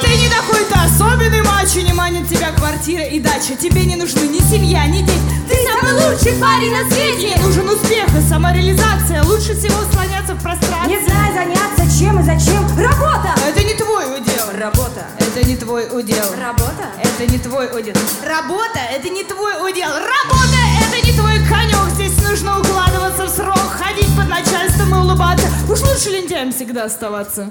ты 0.00 0.08
не 0.16 0.28
такой, 0.28 0.64
ты 0.64 0.74
особенный 0.74 1.42
мачо, 1.42 1.80
не 1.80 1.92
манит 1.92 2.28
тебя 2.28 2.52
квартира 2.52 3.04
и 3.04 3.20
дача. 3.20 3.54
Тебе 3.60 3.84
не 3.84 3.96
нужны 3.96 4.26
ни 4.26 4.40
семья, 4.40 4.86
ни 4.86 5.00
дети. 5.00 5.20
Ты 5.48 5.56
самый 5.66 5.92
лучший 5.94 6.32
парень 6.40 6.72
на 6.72 6.90
свете. 6.90 7.32
Тебе 7.32 7.42
нужен 7.42 7.68
успех 7.68 8.08
и 8.16 8.28
самореализация. 8.28 9.22
Лучше 9.24 9.54
всего 9.54 9.78
слоняться 9.92 10.34
в 10.34 10.42
пространстве. 10.42 10.96
Не 10.96 11.04
знаю 11.04 11.34
заняться 11.34 11.70
чем 12.00 12.18
и 12.18 12.22
зачем. 12.22 12.66
Работа! 12.78 13.34
Это 13.46 13.62
не 13.62 13.74
твой 13.74 14.06
удел. 14.06 14.46
Работа. 14.58 15.04
Это 15.18 15.46
не 15.46 15.54
твой 15.54 15.86
удел. 15.86 16.24
Работа. 16.40 16.88
Это 17.02 17.30
не 17.30 17.38
твой 17.38 17.66
удел. 17.66 17.94
Работа— 18.24 18.80
это 18.90 19.10
не 19.10 19.22
твой 19.22 19.70
удел. 19.70 19.90
Работа— 19.90 20.60
это 20.88 21.06
не 21.06 21.12
твой 21.12 21.38
конек. 21.46 21.90
Здесь 21.94 22.16
нужно 22.26 22.58
укладываться 22.58 23.26
в 23.26 23.28
срок 23.28 23.58
Ходить 23.78 24.16
под 24.16 24.28
начальством 24.28 24.94
и 24.94 24.98
улыбаться. 24.98 25.46
Уж 25.70 25.80
лучше 25.82 26.08
лентяем 26.10 26.52
всегда 26.52 26.84
оставаться 26.84 27.50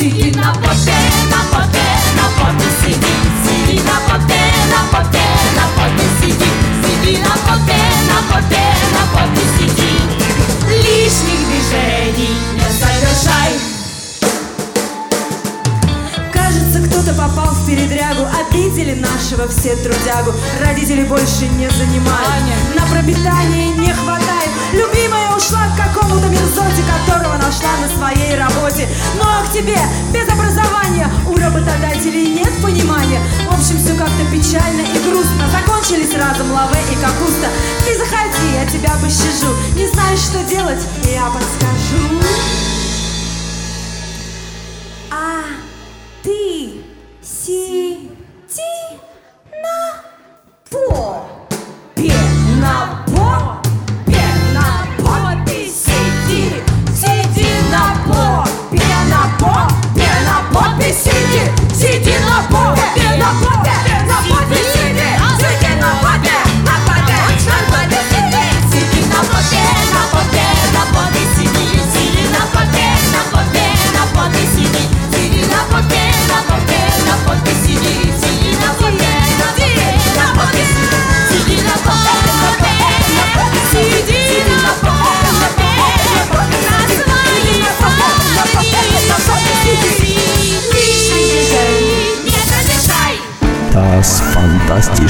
Сиди 0.00 0.30
на 0.34 0.54
попе, 0.54 0.96
на 1.28 1.40
попе, 1.52 1.84
на 2.16 2.26
попе 2.38 2.64
сиди. 2.80 3.14
Сиди 3.44 3.82
на 3.82 4.00
попе, 4.08 4.40
на 4.72 4.80
попе, 4.90 5.26
на 5.54 5.66
попе 5.76 6.06
сиди. 6.18 6.50
Сиди 6.82 7.18
на 7.18 7.34
попе, 7.44 7.76
на 8.08 8.18
попе, 8.32 8.64
на 8.94 9.02
попе 9.12 9.44
сиди. 9.58 9.92
Лишних 10.68 11.40
движений 11.48 12.34
не 12.54 12.68
совершай. 12.80 13.52
Кажется, 16.32 16.80
кто-то 16.88 17.12
попал 17.12 17.52
в 17.52 17.66
передрягу. 17.66 18.24
Обидели 18.40 18.94
нашего 18.94 19.46
все 19.48 19.76
трудягу. 19.76 20.32
Родители 20.64 21.04
больше 21.04 21.44
не 21.58 21.68
занимают. 21.68 22.74
На 22.74 22.86
пропитание 22.86 23.68
не 23.76 23.92
хватает 23.92 24.39
ушла 25.40 25.68
к 25.68 25.76
какому-то 25.76 26.28
мерзоте 26.28 26.82
Которого 26.84 27.36
нашла 27.36 27.70
на 27.80 27.88
своей 27.88 28.36
работе. 28.36 28.88
Ну 29.16 29.22
а 29.24 29.42
к 29.44 29.52
тебе 29.52 29.78
без 30.12 30.28
образования? 30.30 31.10
У 31.26 31.36
работодателей 31.36 32.34
нет 32.34 32.52
понимания. 32.62 33.20
В 33.48 33.54
общем, 33.54 33.78
все 33.78 33.94
как-то 33.94 34.24
печально 34.30 34.82
и 34.82 34.98
грустно. 35.08 35.48
Закончились 35.50 36.14
разом 36.14 36.52
лаве 36.52 36.80
и 36.92 36.94
капуста. 36.96 37.48
Ты 37.86 37.96
заходи, 37.96 38.54
я 38.54 38.66
тебя 38.66 38.92
пощажу. 39.00 39.54
Не 39.76 39.86
знаешь, 39.88 40.20
что 40.20 40.44
делать, 40.44 40.82
я 41.04 41.26
подскажу. 41.30 42.20
А 45.10 45.40
ты 46.22 46.59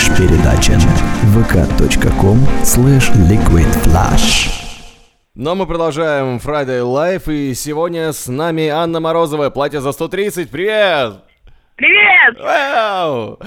Fantastisch 0.00 0.16
передача 0.16 0.72
vk.com 1.34 2.38
slash 2.62 3.10
liquidflash 3.28 4.48
Но 5.34 5.54
мы 5.54 5.66
продолжаем 5.66 6.36
Friday 6.36 6.82
Life, 6.82 7.32
и 7.32 7.54
сегодня 7.54 8.12
с 8.12 8.28
нами 8.28 8.68
Анна 8.68 9.00
Морозова, 9.00 9.50
платье 9.50 9.80
за 9.80 9.92
130, 9.92 10.50
привет! 10.50 11.22
Привет! 11.76 12.38
Вау! 12.38 13.38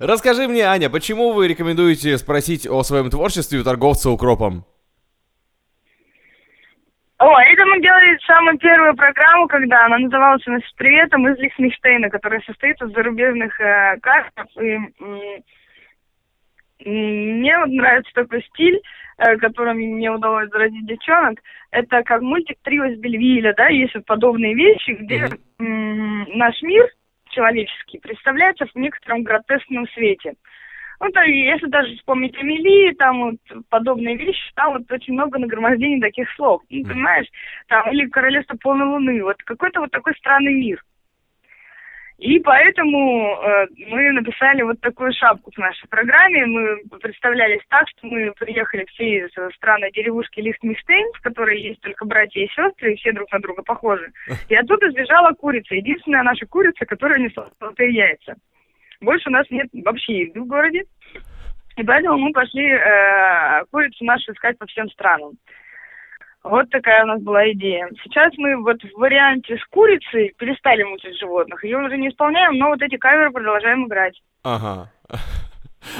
Расскажи 0.00 0.48
мне, 0.48 0.62
Аня, 0.62 0.90
почему 0.90 1.32
вы 1.32 1.48
рекомендуете 1.48 2.18
спросить 2.18 2.66
о 2.66 2.82
своем 2.82 3.10
творчестве 3.10 3.60
у 3.60 3.64
торговца 3.64 4.10
укропом? 4.10 4.64
О, 7.18 7.38
это 7.40 7.66
мы 7.66 7.80
делали 7.82 8.18
самую 8.26 8.58
первую 8.58 8.96
программу, 8.96 9.46
когда 9.46 9.84
она 9.86 9.98
называлась 9.98 10.46
у 10.46 10.52
нас 10.52 10.62
с 10.62 10.72
приветом 10.72 11.28
из 11.28 11.38
Лихтенштейна, 11.38 12.08
которая 12.08 12.40
состоит 12.46 12.80
из 12.80 12.92
зарубежных 12.94 13.60
э, 13.60 13.98
картов. 14.00 14.46
И 14.56 14.70
м, 14.70 15.20
мне 16.84 17.58
вот 17.58 17.68
нравится 17.68 18.10
такой 18.14 18.42
стиль, 18.42 18.80
э, 19.18 19.36
которым 19.36 19.78
мне 19.78 20.10
удалось 20.10 20.48
заразить 20.50 20.86
девчонок. 20.86 21.40
Это 21.70 22.02
как 22.02 22.22
мультик 22.22 22.56
«Трио 22.62 22.84
из 22.84 22.98
Бельвиля», 22.98 23.54
да, 23.56 23.68
есть 23.68 23.94
вот 23.94 24.04
подобные 24.06 24.54
вещи, 24.54 24.90
где 24.92 25.28
м, 25.58 26.26
наш 26.36 26.60
мир 26.62 26.88
человеческий 27.30 27.98
представляется 27.98 28.66
в 28.66 28.74
некотором 28.76 29.22
гротескном 29.22 29.86
свете. 29.88 30.34
Ну, 31.00 31.10
то 31.12 31.22
если 31.22 31.66
даже 31.66 31.96
вспомнить 31.96 32.36
Амелии, 32.36 32.92
там 32.92 33.20
вот 33.22 33.64
подобные 33.70 34.16
вещи, 34.16 34.52
там 34.54 34.74
вот 34.74 34.90
очень 34.92 35.14
много 35.14 35.38
нагромождений 35.38 35.98
таких 35.98 36.30
слов. 36.32 36.62
Ну, 36.68 36.84
понимаешь? 36.84 37.26
Там, 37.68 37.90
или 37.90 38.06
Королевство 38.06 38.56
полной 38.60 38.84
луны. 38.84 39.22
Вот 39.22 39.42
какой-то 39.42 39.80
вот 39.80 39.90
такой 39.90 40.14
странный 40.16 40.52
мир. 40.52 40.84
И 42.20 42.38
поэтому 42.40 43.34
э, 43.34 43.66
мы 43.88 44.12
написали 44.12 44.60
вот 44.60 44.78
такую 44.82 45.10
шапку 45.14 45.50
к 45.50 45.56
нашей 45.56 45.88
программе. 45.88 46.44
Мы 46.44 46.98
представлялись 47.00 47.62
так, 47.70 47.88
что 47.88 48.06
мы 48.08 48.30
приехали 48.38 48.84
все 48.90 49.20
из 49.20 49.54
странной 49.56 49.90
деревушки 49.90 50.38
Лихтенштейн, 50.38 51.12
в 51.14 51.22
которой 51.22 51.58
есть 51.58 51.80
только 51.80 52.04
братья 52.04 52.42
и 52.42 52.48
сестры, 52.48 52.92
и 52.92 52.96
все 52.96 53.12
друг 53.12 53.32
на 53.32 53.40
друга 53.40 53.62
похожи. 53.62 54.12
И 54.50 54.54
оттуда 54.54 54.90
сбежала 54.90 55.32
курица. 55.32 55.74
Единственная 55.74 56.22
наша 56.22 56.44
курица, 56.44 56.84
которая 56.84 57.20
несла 57.20 57.48
золотые 57.58 57.94
яйца. 57.94 58.34
Больше 59.00 59.30
у 59.30 59.32
нас 59.32 59.46
нет 59.48 59.68
вообще 59.72 60.24
еды 60.24 60.42
в 60.42 60.46
городе. 60.46 60.84
И 61.78 61.82
поэтому 61.82 62.18
мы 62.18 62.32
пошли 62.32 62.66
э, 62.66 63.64
курицу 63.70 64.04
нашу 64.04 64.32
искать 64.32 64.58
по 64.58 64.66
всем 64.66 64.90
странам. 64.90 65.38
Вот 66.42 66.70
такая 66.70 67.04
у 67.04 67.06
нас 67.06 67.20
была 67.22 67.50
идея. 67.52 67.88
Сейчас 68.02 68.32
мы 68.38 68.56
вот 68.62 68.82
в 68.82 68.98
варианте 68.98 69.58
с 69.58 69.64
курицей 69.66 70.32
перестали 70.38 70.82
мучить 70.82 71.18
животных. 71.18 71.62
Ее 71.64 71.78
уже 71.78 71.98
не 71.98 72.08
исполняем, 72.08 72.56
но 72.56 72.68
вот 72.68 72.80
эти 72.80 72.96
каверы 72.96 73.30
продолжаем 73.30 73.86
играть. 73.86 74.18
Ага. 74.42 74.90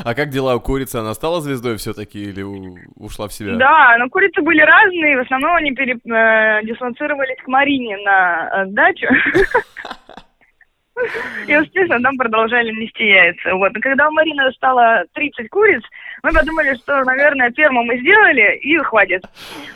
А 0.04 0.14
как 0.14 0.28
дела 0.28 0.56
у 0.56 0.60
курицы? 0.60 0.96
Она 0.96 1.14
стала 1.14 1.40
звездой 1.40 1.78
все-таки 1.78 2.22
или 2.22 2.42
у- 2.42 2.76
ушла 2.96 3.28
в 3.28 3.32
себя? 3.32 3.56
Да, 3.56 3.96
но 3.98 4.10
курицы 4.10 4.42
были 4.42 4.60
разные. 4.60 5.16
В 5.16 5.20
основном 5.22 5.54
они 5.56 5.72
пере, 5.72 5.94
э, 5.94 6.60
дислоцировались 6.64 7.38
к 7.42 7.48
Марине 7.48 7.96
на 8.04 8.50
э, 8.52 8.64
дачу. 8.66 9.06
И 11.46 11.56
успешно 11.56 11.98
там 12.02 12.18
продолжали 12.18 12.70
нести 12.72 13.06
яйца. 13.06 13.54
Вот. 13.54 13.74
И 13.74 13.80
когда 13.80 14.06
у 14.08 14.12
Марины 14.12 14.52
стало 14.52 15.04
30 15.14 15.48
куриц, 15.48 15.82
мы 16.22 16.32
подумали, 16.32 16.74
что, 16.76 17.04
наверное, 17.04 17.50
ферму 17.52 17.82
мы 17.84 17.98
сделали, 17.98 18.56
и 18.58 18.76
хватит. 18.78 19.24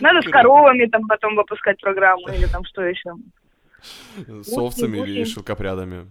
Надо 0.01 0.21
с 0.23 0.31
коровами 0.31 0.87
там 0.87 1.07
потом 1.07 1.37
выпускать 1.37 1.81
программу 1.81 2.29
или 2.29 2.47
там 2.47 2.65
что 2.65 2.83
еще. 2.83 3.11
С 3.83 4.57
овцами 4.57 4.99
или 4.99 5.25
шелкопрядами? 5.25 6.07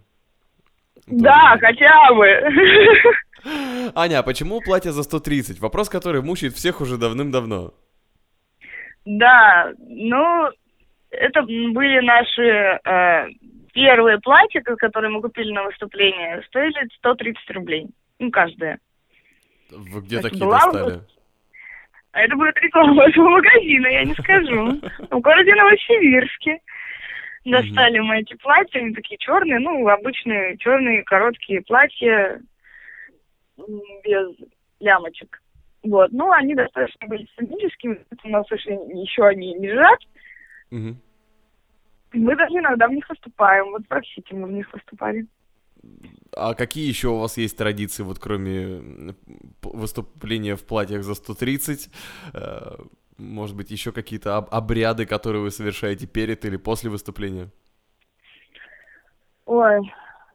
Да, 1.08 1.58
хотя 1.60 2.13
бы. 2.13 2.28
Аня, 3.96 4.19
а 4.19 4.24
почему 4.24 4.62
платье 4.62 4.91
за 4.91 5.04
130? 5.04 5.60
Вопрос, 5.60 5.89
который 5.89 6.22
мучает 6.22 6.54
всех 6.54 6.82
уже 6.82 6.98
давным-давно. 6.98 7.74
Да, 9.06 9.74
ну, 9.80 10.50
это 11.10 11.41
были 11.41 12.00
наши 12.06 12.80
э, 12.86 13.28
первые 13.74 14.19
платья, 14.19 14.62
ко- 14.62 14.78
которые 14.78 15.12
мы 15.12 15.22
купили 15.22 15.52
на 15.52 15.63
выступление, 15.63 16.41
стоили 16.48 16.88
130 17.00 17.50
рублей. 17.52 17.88
Ну, 18.19 18.32
каждое. 18.32 18.80
Вы 19.77 20.01
где 20.01 20.17
Это 20.17 20.29
такие 20.29 20.45
была 20.45 20.59
достали? 20.59 21.01
А 22.12 22.21
это 22.21 22.36
будет 22.36 22.55
реклама 22.57 22.93
вашего 22.93 23.29
магазина, 23.29 23.88
я 23.88 24.03
не 24.03 24.13
скажу. 24.13 24.79
В 25.09 25.19
городе 25.19 25.55
Новосибирске. 25.55 26.59
Достали 27.45 27.99
мы 27.99 28.19
эти 28.19 28.36
платья, 28.36 28.79
они 28.79 28.93
такие 28.93 29.17
черные, 29.17 29.59
ну, 29.59 29.86
обычные 29.89 30.57
черные 30.57 31.03
короткие 31.03 31.62
платья 31.62 32.39
без 33.57 34.29
лямочек. 34.79 35.41
Вот, 35.83 36.12
ну, 36.13 36.31
они 36.31 36.55
достаточно 36.55 37.07
были 37.07 37.27
сценическими, 37.33 37.99
у 38.23 38.29
нас 38.29 38.49
еще, 38.49 39.25
они 39.25 39.57
лежат, 39.57 39.99
Мгм. 40.71 40.97
мы 42.13 42.36
даже 42.38 42.53
иногда 42.53 42.88
в 42.88 42.93
них 42.93 43.07
выступаем. 43.09 43.71
Вот 43.71 43.81
спросите, 43.83 44.33
мы 44.33 44.47
в 44.47 44.51
них 44.53 44.71
выступали. 44.71 45.25
А 46.36 46.54
какие 46.56 46.88
еще 46.88 47.10
у 47.10 47.19
вас 47.19 47.38
есть 47.38 47.58
традиции, 47.58 48.04
вот 48.04 48.17
кроме 48.19 49.13
выступления 49.62 50.56
в 50.56 50.65
платьях 50.65 51.04
за 51.04 51.13
130? 51.15 51.89
Э, 52.34 52.76
Может 53.17 53.56
быть, 53.56 53.69
еще 53.72 53.91
какие-то 53.91 54.38
об- 54.38 54.50
обряды, 54.52 55.06
которые 55.06 55.41
вы 55.43 55.52
совершаете 55.52 56.08
перед 56.08 56.46
или 56.46 56.58
после 56.58 56.89
выступления? 56.89 57.50
Ой, 59.46 59.80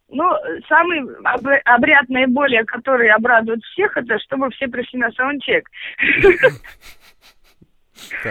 ну, 0.08 0.24
самый 0.68 1.00
об- 1.24 1.62
обряд 1.64 2.08
наиболее, 2.08 2.64
который 2.64 3.10
обрадует 3.10 3.62
всех, 3.64 3.96
это 3.96 4.18
чтобы 4.20 4.50
все 4.50 4.68
пришли 4.68 4.98
на 5.00 5.10
саундчек. 5.12 5.68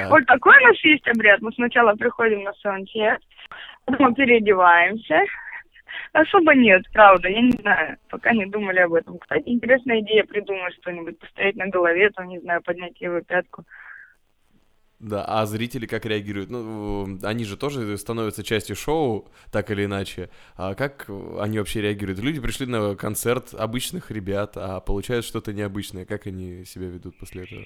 Вот 0.09 0.25
такой 0.27 0.55
у 0.57 0.67
нас 0.67 0.77
есть 0.83 1.07
обряд. 1.07 1.41
Мы 1.41 1.51
сначала 1.53 1.93
приходим 1.95 2.43
на 2.43 2.53
саундчек, 2.53 3.19
потом 3.85 4.15
переодеваемся. 4.15 5.19
Особо 6.13 6.55
нет, 6.55 6.83
правда, 6.93 7.29
я 7.29 7.41
не 7.41 7.51
знаю, 7.51 7.97
пока 8.09 8.33
не 8.33 8.45
думали 8.45 8.79
об 8.79 8.93
этом. 8.93 9.19
Кстати, 9.19 9.43
интересная 9.49 10.01
идея 10.01 10.23
придумать 10.23 10.73
что-нибудь, 10.75 11.19
постоять 11.19 11.55
на 11.55 11.67
голове, 11.67 12.09
там, 12.11 12.27
не 12.27 12.39
знаю, 12.39 12.61
поднять 12.63 12.99
левую 12.99 13.23
пятку. 13.23 13.63
Да, 14.99 15.23
а 15.25 15.45
зрители 15.45 15.85
как 15.85 16.05
реагируют? 16.05 16.49
Ну, 16.49 17.19
они 17.21 17.45
же 17.45 17.55
тоже 17.55 17.95
становятся 17.97 18.43
частью 18.43 18.75
шоу, 18.75 19.29
так 19.51 19.69
или 19.69 19.85
иначе. 19.85 20.31
А 20.55 20.73
как 20.73 21.07
они 21.39 21.59
вообще 21.59 21.81
реагируют? 21.81 22.19
Люди 22.19 22.41
пришли 22.41 22.65
на 22.65 22.95
концерт 22.95 23.53
обычных 23.53 24.09
ребят, 24.09 24.53
а 24.55 24.79
получают 24.79 25.23
что-то 25.23 25.53
необычное. 25.53 26.05
Как 26.05 26.25
они 26.25 26.65
себя 26.65 26.87
ведут 26.87 27.15
после 27.19 27.43
этого? 27.43 27.63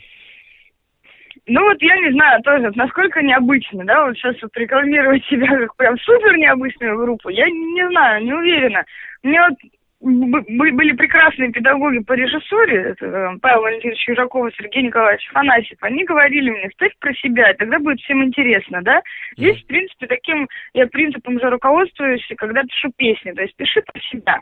Ну 1.47 1.61
вот 1.61 1.81
я 1.81 1.97
не 1.97 2.11
знаю 2.11 2.41
тоже, 2.43 2.71
насколько 2.75 3.21
необычно, 3.21 3.85
да, 3.85 4.05
вот 4.05 4.17
сейчас 4.17 4.35
вот 4.41 4.55
рекламировать 4.55 5.23
себя 5.25 5.47
как 5.47 5.75
прям 5.75 5.97
супер 5.99 6.37
необычную 6.37 6.97
группу, 6.97 7.29
я 7.29 7.49
не 7.49 7.87
знаю, 7.89 8.23
не 8.23 8.33
уверена. 8.33 8.83
Мне 9.23 9.39
вот 9.41 9.57
б- 10.01 10.41
б- 10.41 10.71
были 10.71 10.93
прекрасные 10.93 11.51
педагоги 11.51 11.99
по 11.99 12.13
режиссуре, 12.13 12.81
это 12.91 13.05
э, 13.05 13.37
Павел 13.41 13.61
Валентинович 13.61 14.07
Южаков 14.07 14.49
и 14.49 14.55
Сергей 14.55 14.83
Николаевич 14.83 15.27
Фанасьев, 15.31 15.77
они 15.81 16.03
говорили 16.03 16.49
мне, 16.49 16.69
ставь 16.73 16.93
про 16.99 17.13
себя, 17.13 17.51
и 17.51 17.57
тогда 17.57 17.79
будет 17.79 17.99
всем 18.01 18.23
интересно, 18.23 18.81
да. 18.81 19.01
Здесь, 19.37 19.63
в 19.63 19.67
принципе, 19.67 20.07
таким 20.07 20.47
я 20.73 20.87
принципом 20.87 21.39
же 21.39 21.49
руководствуюсь, 21.49 22.27
когда 22.37 22.63
пишу 22.63 22.91
песни, 22.97 23.31
то 23.31 23.41
есть 23.41 23.55
пиши 23.55 23.81
про 23.81 23.99
себя. 24.01 24.39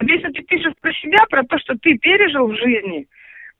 Вот 0.00 0.08
если 0.10 0.28
ты 0.32 0.42
пишешь 0.42 0.74
про 0.80 0.92
себя, 0.92 1.18
про 1.30 1.44
то, 1.44 1.58
что 1.58 1.74
ты 1.78 1.96
пережил 1.98 2.48
в 2.48 2.56
жизни, 2.56 3.06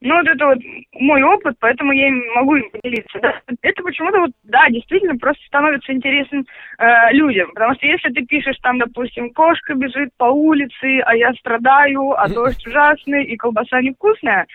Ну, 0.00 0.16
вот 0.16 0.26
это 0.26 0.46
вот 0.46 0.58
мой 0.92 1.22
опыт, 1.22 1.56
поэтому 1.60 1.92
я 1.92 2.10
могу 2.34 2.56
им 2.56 2.70
поделиться. 2.70 3.18
Да? 3.20 3.40
Это 3.62 3.82
почему-то 3.82 4.20
вот, 4.20 4.32
да, 4.42 4.68
действительно 4.68 5.16
просто 5.16 5.42
становится 5.46 5.92
интересным 5.92 6.46
э, 6.78 7.12
людям. 7.12 7.50
Потому 7.54 7.74
что 7.74 7.86
если 7.86 8.10
ты 8.10 8.26
пишешь 8.26 8.58
там, 8.62 8.78
допустим, 8.78 9.32
кошка 9.32 9.74
бежит 9.74 10.10
по 10.18 10.24
улице, 10.24 11.00
а 11.06 11.16
я 11.16 11.32
страдаю, 11.34 12.12
а 12.12 12.28
дождь 12.28 12.66
ужасный 12.66 13.24
и 13.24 13.36
колбаса 13.36 13.80
невкусная, 13.80 14.46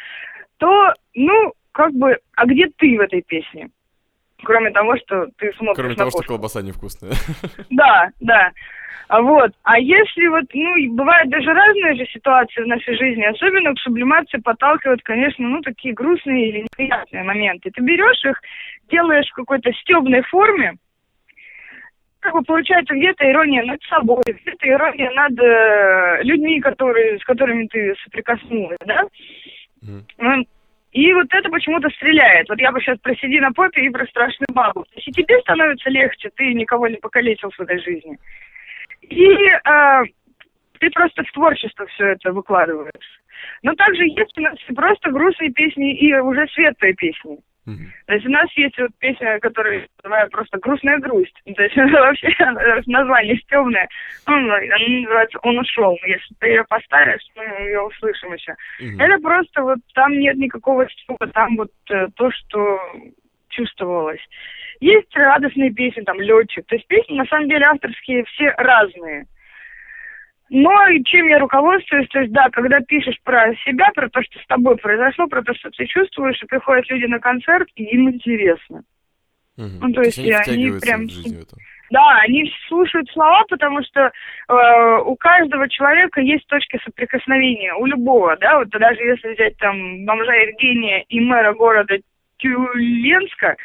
то, 0.57 0.93
ну, 1.15 1.53
как 1.71 1.93
бы, 1.93 2.17
а 2.35 2.45
где 2.45 2.67
ты 2.77 2.97
в 2.97 3.01
этой 3.01 3.21
песне? 3.21 3.69
Кроме 4.43 4.71
того, 4.71 4.95
что 4.97 5.27
ты 5.37 5.51
смотришь 5.53 5.75
Кроме 5.75 5.89
на 5.89 5.95
того, 5.95 6.09
что 6.11 6.17
кошку. 6.19 6.33
колбаса 6.33 6.61
невкусная. 6.61 7.13
Да, 7.69 8.09
да. 8.19 8.51
А 9.07 9.21
Вот. 9.21 9.51
А 9.63 9.79
если 9.79 10.27
вот, 10.27 10.45
ну, 10.53 10.95
бывают 10.95 11.29
даже 11.29 11.51
разные 11.51 11.95
же 11.95 12.05
ситуации 12.11 12.61
в 12.61 12.67
нашей 12.67 12.95
жизни, 12.95 13.23
особенно 13.23 13.73
к 13.73 13.79
сублимации 13.79 14.37
подталкивают, 14.37 15.01
конечно, 15.03 15.47
ну, 15.47 15.61
такие 15.61 15.93
грустные 15.93 16.49
или 16.49 16.61
неприятные 16.61 17.23
моменты. 17.23 17.71
Ты 17.71 17.81
берешь 17.81 18.23
их, 18.23 18.39
делаешь 18.89 19.27
в 19.31 19.35
какой-то 19.35 19.71
стебной 19.73 20.21
форме, 20.23 20.75
как 22.19 22.33
бы 22.33 22.43
получается 22.43 22.93
где-то 22.93 23.29
ирония 23.29 23.63
над 23.63 23.81
собой, 23.83 24.23
где-то 24.27 24.67
ирония 24.67 25.09
над 25.11 25.39
э, 25.39 26.23
людьми, 26.23 26.59
которые, 26.59 27.17
с 27.17 27.23
которыми 27.23 27.67
ты 27.67 27.95
соприкоснулась, 28.03 28.77
да? 28.85 29.03
Ну, 29.81 30.45
И 30.91 31.13
вот 31.13 31.27
это 31.31 31.49
почему-то 31.49 31.89
стреляет. 31.89 32.49
Вот 32.49 32.59
я 32.59 32.71
бы 32.71 32.81
сейчас 32.81 32.97
про 32.99 33.15
«Сиди 33.15 33.39
на 33.39 33.51
попе» 33.51 33.81
и 33.81 33.89
про 33.89 34.05
«Страшную 34.07 34.47
бабу». 34.53 34.83
То 34.83 34.91
есть 34.95 35.07
и 35.07 35.11
тебе 35.11 35.39
становится 35.41 35.89
легче, 35.89 36.31
ты 36.35 36.53
никого 36.53 36.87
не 36.87 36.97
покалечил 36.97 37.51
в 37.51 37.59
этой 37.59 37.79
жизни. 37.79 38.17
И 39.01 39.25
э, 39.25 40.03
ты 40.79 40.89
просто 40.89 41.23
в 41.23 41.31
творчество 41.31 41.85
все 41.87 42.07
это 42.07 42.31
выкладываешь. 42.31 43.21
Но 43.61 43.73
также 43.75 44.03
есть 44.05 44.37
у 44.37 44.41
нас 44.41 44.57
просто 44.75 45.11
грустные 45.11 45.51
песни 45.51 45.95
и 45.95 46.13
уже 46.15 46.47
светлые 46.47 46.93
песни. 46.95 47.37
То 48.05 48.13
есть 48.13 48.25
у 48.25 48.29
нас 48.29 48.49
есть 48.55 48.77
вот 48.79 48.91
песня, 48.99 49.39
которая 49.39 49.87
называется 50.03 50.31
просто 50.31 50.57
«Грустная 50.59 50.97
грусть». 50.99 51.35
То 51.55 51.63
есть 51.63 51.77
она 51.77 52.01
вообще 52.01 52.29
название 52.87 53.37
стебное. 53.37 53.87
Ну, 54.27 54.35
она 54.35 54.53
называется 54.53 55.39
«Он 55.43 55.59
ушел». 55.59 55.97
Если 56.05 56.35
ты 56.39 56.47
ее 56.47 56.63
поставишь, 56.67 57.21
мы 57.35 57.43
ее 57.43 57.81
услышим 57.81 58.33
еще. 58.33 58.55
Мгм. 58.79 58.99
Это 58.99 59.21
просто 59.21 59.61
вот 59.61 59.79
там 59.93 60.11
нет 60.19 60.37
никакого 60.37 60.87
стёба, 60.87 61.27
там 61.27 61.55
вот 61.57 61.71
э, 61.89 62.07
то, 62.15 62.31
что 62.31 62.79
чувствовалось. 63.49 64.21
Есть 64.79 65.13
радостные 65.15 65.71
песни, 65.73 66.01
там 66.01 66.19
летчик. 66.21 66.65
То 66.67 66.75
есть 66.75 66.87
песни 66.87 67.15
на 67.15 67.25
самом 67.25 67.49
деле 67.49 67.65
авторские 67.65 68.23
все 68.25 68.51
разные. 68.57 69.25
Но 70.49 70.87
и 70.87 71.03
чем 71.03 71.27
я 71.27 71.39
руководствуюсь, 71.39 72.07
то 72.09 72.19
есть 72.19 72.31
да, 72.31 72.49
когда 72.49 72.79
пишешь 72.79 73.19
про 73.23 73.53
себя, 73.65 73.91
про 73.93 74.09
то, 74.09 74.21
что 74.23 74.39
с 74.39 74.47
тобой 74.47 74.77
произошло, 74.77 75.27
про 75.27 75.43
то, 75.43 75.53
что 75.53 75.69
ты 75.69 75.85
чувствуешь, 75.85 76.41
и 76.41 76.47
приходят 76.47 76.89
люди 76.89 77.05
на 77.05 77.19
концерт, 77.19 77.67
и 77.75 77.83
им 77.83 78.09
интересно. 78.09 78.83
Мгм. 79.57 79.79
ну, 79.81 79.93
то 79.93 80.01
есть 80.01 80.17
они 80.17 80.29
и 80.29 80.31
они 80.31 80.41
втягиваются 80.41 80.87
прям 80.87 81.07
в 81.07 81.11
жизнь 81.11 81.37
в 81.37 81.41
эту. 81.41 81.55
Да, 81.91 82.19
они 82.21 82.51
слушают 82.67 83.09
слова, 83.11 83.43
потому 83.49 83.81
что 83.83 84.11
э, 84.47 85.01
у 85.05 85.15
каждого 85.15 85.67
человека 85.67 86.21
есть 86.21 86.45
точки 86.47 86.79
соприкосновения, 86.85 87.73
у 87.73 87.85
любого, 87.85 88.37
да, 88.37 88.59
вот 88.59 88.69
даже 88.69 89.01
если 89.01 89.33
взять 89.33 89.57
там 89.57 90.05
бомжа 90.05 90.33
Евгения 90.33 91.03
и 91.09 91.19
мэра 91.19 91.53
города 91.53 91.97
Тюленска, 92.37 93.57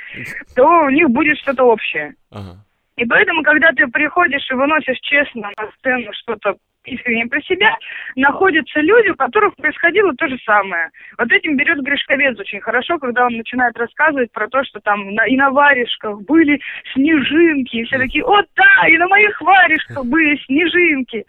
то 0.56 0.84
у 0.86 0.90
них 0.90 1.10
будет 1.10 1.38
что-то 1.38 1.64
общее. 1.64 2.14
Ага. 2.30 2.56
И 2.96 3.04
поэтому, 3.04 3.42
когда 3.42 3.72
ты 3.72 3.86
приходишь 3.88 4.48
и 4.50 4.54
выносишь 4.54 4.98
честно 5.00 5.50
на 5.56 5.70
сцену 5.78 6.10
что-то 6.12 6.56
искренне 6.84 7.26
про 7.26 7.40
себя, 7.42 7.76
находятся 8.16 8.80
люди, 8.80 9.08
у 9.08 9.16
которых 9.16 9.54
происходило 9.56 10.14
то 10.14 10.28
же 10.28 10.38
самое. 10.44 10.90
Вот 11.18 11.30
этим 11.32 11.56
берет 11.56 11.82
Гришковец 11.82 12.38
очень 12.38 12.60
хорошо, 12.60 12.98
когда 12.98 13.26
он 13.26 13.36
начинает 13.36 13.76
рассказывать 13.76 14.30
про 14.32 14.48
то, 14.48 14.62
что 14.64 14.80
там 14.80 15.14
на- 15.14 15.26
и 15.26 15.36
на 15.36 15.50
варежках 15.50 16.20
были 16.22 16.60
снежинки, 16.92 17.76
и 17.76 17.84
все 17.84 17.98
такие, 17.98 18.24
о 18.24 18.42
да, 18.54 18.88
и 18.88 18.96
на 18.98 19.08
моих 19.08 19.40
варежках 19.40 20.04
были 20.04 20.36
снежинки. 20.46 21.24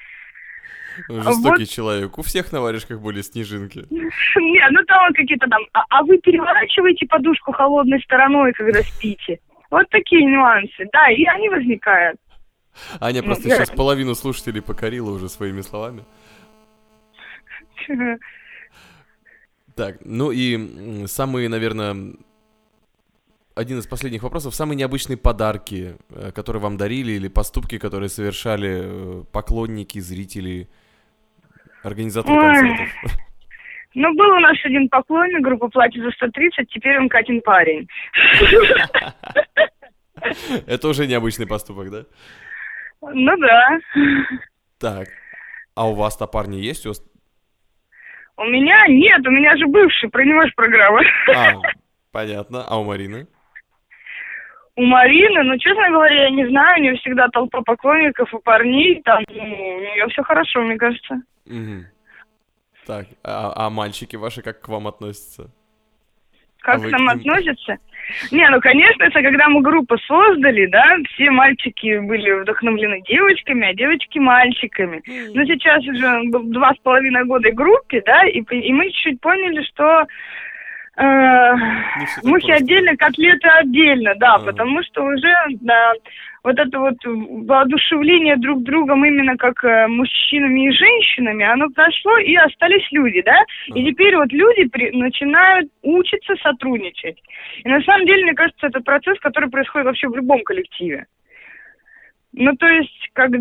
Жестокий 1.10 1.68
человек. 1.68 2.18
У 2.18 2.22
всех 2.22 2.54
на 2.54 2.62
варежках 2.62 3.02
были 3.02 3.22
снежинки. 3.22 3.84
Нет, 3.90 4.72
ну 4.72 4.84
там 4.86 5.14
какие-то 5.14 5.48
там, 5.50 5.62
а, 5.74 5.84
а 5.90 6.04
вы 6.04 6.18
переворачиваете 6.20 7.06
подушку 7.08 7.52
холодной 7.52 8.02
стороной, 8.02 8.54
когда 8.54 8.82
спите. 8.82 9.40
Вот 9.72 9.90
такие 9.90 10.24
нюансы, 10.24 10.88
да, 10.94 11.10
и 11.12 11.26
они 11.26 11.50
возникают. 11.50 12.18
Аня 13.00 13.22
Ну, 13.22 13.28
просто 13.28 13.50
сейчас 13.50 13.70
половину 13.70 14.16
слушателей 14.16 14.62
покорила 14.62 15.12
уже 15.12 15.30
своими 15.30 15.62
словами. 15.62 16.04
Так, 19.76 19.98
ну 20.06 20.32
и 20.32 21.06
самые, 21.08 21.50
наверное, 21.50 22.16
один 23.56 23.80
из 23.80 23.88
последних 23.88 24.24
вопросов. 24.24 24.54
Самые 24.56 24.78
необычные 24.78 25.18
подарки, 25.18 25.96
э, 26.10 26.32
которые 26.32 26.62
вам 26.62 26.78
дарили, 26.78 27.14
или 27.14 27.28
поступки, 27.28 27.78
которые 27.78 28.10
совершали 28.10 28.82
э, 28.84 29.24
поклонники, 29.32 30.00
зрители, 30.00 30.70
организаторы 31.84 32.40
концертов. 32.40 32.90
Ну, 33.98 34.14
был 34.14 34.30
у 34.30 34.40
нас 34.42 34.58
один 34.66 34.90
поклонник 34.90 35.42
группы 35.42 35.70
«Платье 35.70 36.04
за 36.04 36.10
130», 36.10 36.66
теперь 36.68 37.00
он 37.00 37.08
Катин 37.08 37.40
парень. 37.40 37.88
Это 40.68 40.90
уже 40.90 41.08
необычный 41.08 41.48
поступок, 41.48 41.90
да? 41.90 42.04
Ну 43.14 43.38
да. 43.38 43.80
Так. 44.80 45.08
А 45.76 45.90
у 45.90 45.94
вас-то 45.94 46.28
парни 46.28 46.58
есть? 46.58 46.86
У 46.86 46.90
вас- 46.90 47.04
У 48.38 48.44
меня 48.44 48.86
нет, 48.88 49.26
у 49.26 49.32
меня 49.32 49.56
же 49.58 49.66
бывший, 49.68 50.10
про 50.10 50.24
него 50.26 50.46
же 50.46 50.52
программа. 50.56 51.02
А, 51.36 51.54
понятно. 52.12 52.64
А 52.68 52.80
у 52.80 52.84
Марины? 52.84 53.28
У 54.78 54.84
Марины, 54.84 55.44
ну, 55.44 55.58
честно 55.58 55.90
говоря, 55.90 56.24
я 56.24 56.30
не 56.32 56.46
знаю, 56.50 56.80
у 56.80 56.84
нее 56.84 56.96
всегда 56.98 57.30
толпа 57.30 57.62
поклонников 57.62 58.34
и 58.34 58.40
парней, 58.44 59.02
там, 59.04 59.24
ну, 59.30 59.42
у 59.44 59.80
нее 59.80 60.06
все 60.10 60.22
хорошо, 60.24 60.62
мне 60.64 60.76
кажется. 60.78 61.22
Мгм. 61.46 61.86
Так, 62.86 63.06
а, 63.24 63.54
а 63.56 63.70
мальчики 63.70 64.18
ваши 64.18 64.42
как 64.42 64.60
к 64.62 64.68
вам 64.68 64.88
относятся? 64.88 65.50
Как 66.66 66.76
А 66.76 66.80
вы 66.80 66.90
к 66.90 66.98
ним- 66.98 67.10
относятся? 67.10 67.78
Не, 68.32 68.48
ну, 68.50 68.60
конечно, 68.60 69.04
это 69.04 69.22
когда 69.22 69.48
мы 69.50 69.62
группу 69.62 69.98
создали, 70.00 70.66
да, 70.68 70.98
все 71.14 71.30
мальчики 71.30 72.00
были 72.00 72.42
вдохновлены 72.42 73.02
девочками, 73.02 73.68
а 73.70 73.74
девочки 73.76 74.18
мальчиками. 74.20 75.02
Но 75.34 75.44
сейчас 75.46 75.84
уже 75.88 76.22
два 76.52 76.74
с 76.74 76.78
половиной 76.80 77.24
года 77.26 77.52
группе, 77.52 78.02
да, 78.06 78.24
и, 78.28 78.42
и 78.42 78.74
мы 78.74 78.86
чуть-чуть 78.92 79.22
поняли, 79.22 79.62
что 79.64 80.06
э, 80.98 81.54
мухи 82.24 82.48
просто. 82.48 82.54
отдельно, 82.64 82.96
котлеты 82.98 83.48
отдельно, 83.48 84.14
да, 84.18 84.36
Ага. 84.36 84.46
потому 84.48 84.82
что 84.84 85.04
уже, 85.04 85.34
да, 85.62 85.94
вот 86.46 86.60
это 86.60 86.80
вот 86.80 86.98
воодушевление 87.04 88.38
друг 88.38 88.62
другом 88.62 89.04
именно 89.04 89.36
как 89.36 89.64
э, 89.64 89.88
мужчинами 89.88 90.68
и 90.68 90.72
женщинами, 90.72 91.44
оно 91.44 91.70
прошло, 91.72 92.20
и 92.20 92.36
остались 92.36 92.88
люди, 92.92 93.24
да, 93.24 93.44
и 93.66 93.84
теперь 93.84 94.16
вот 94.16 94.32
люди 94.32 94.66
при- 94.66 94.92
начинают 94.92 95.72
учиться 95.82 96.36
сотрудничать. 96.44 97.18
И 97.64 97.68
на 97.68 97.82
самом 97.82 98.06
деле, 98.06 98.26
мне 98.26 98.34
кажется, 98.36 98.68
это 98.68 98.80
процесс, 98.82 99.18
который 99.22 99.50
происходит 99.50 99.88
вообще 99.88 100.08
в 100.08 100.16
любом 100.16 100.44
коллективе. 100.44 101.08
Ну, 102.34 102.56
то 102.58 102.68
есть, 102.68 103.10
как, 103.14 103.32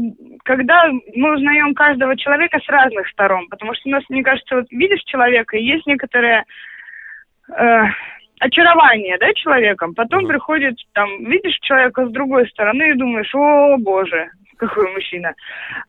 когда 0.45 0.91
мы 1.15 1.35
узнаем 1.35 1.75
каждого 1.75 2.17
человека 2.17 2.59
с 2.59 2.69
разных 2.71 3.07
сторон, 3.11 3.49
потому 3.51 3.75
что 3.75 3.91
у 3.91 3.93
нас, 3.93 4.05
мне 4.09 4.23
кажется, 4.23 4.57
вот 4.57 4.67
видишь 4.71 5.03
человека, 5.05 5.59
и 5.59 5.65
есть 5.65 5.87
некоторое 5.87 6.47
э, 7.55 7.83
очарование, 8.45 9.17
да, 9.19 9.33
человеком, 9.35 9.95
потом 9.95 10.21
Ага. 10.21 10.29
приходит, 10.29 10.77
там, 10.93 11.09
видишь 11.25 11.59
человека 11.61 12.07
с 12.07 12.11
другой 12.11 12.47
стороны 12.49 12.91
и 12.91 12.95
думаешь, 12.95 13.35
о, 13.35 13.77
боже, 13.79 14.31
какой 14.59 14.93
мужчина. 14.93 15.33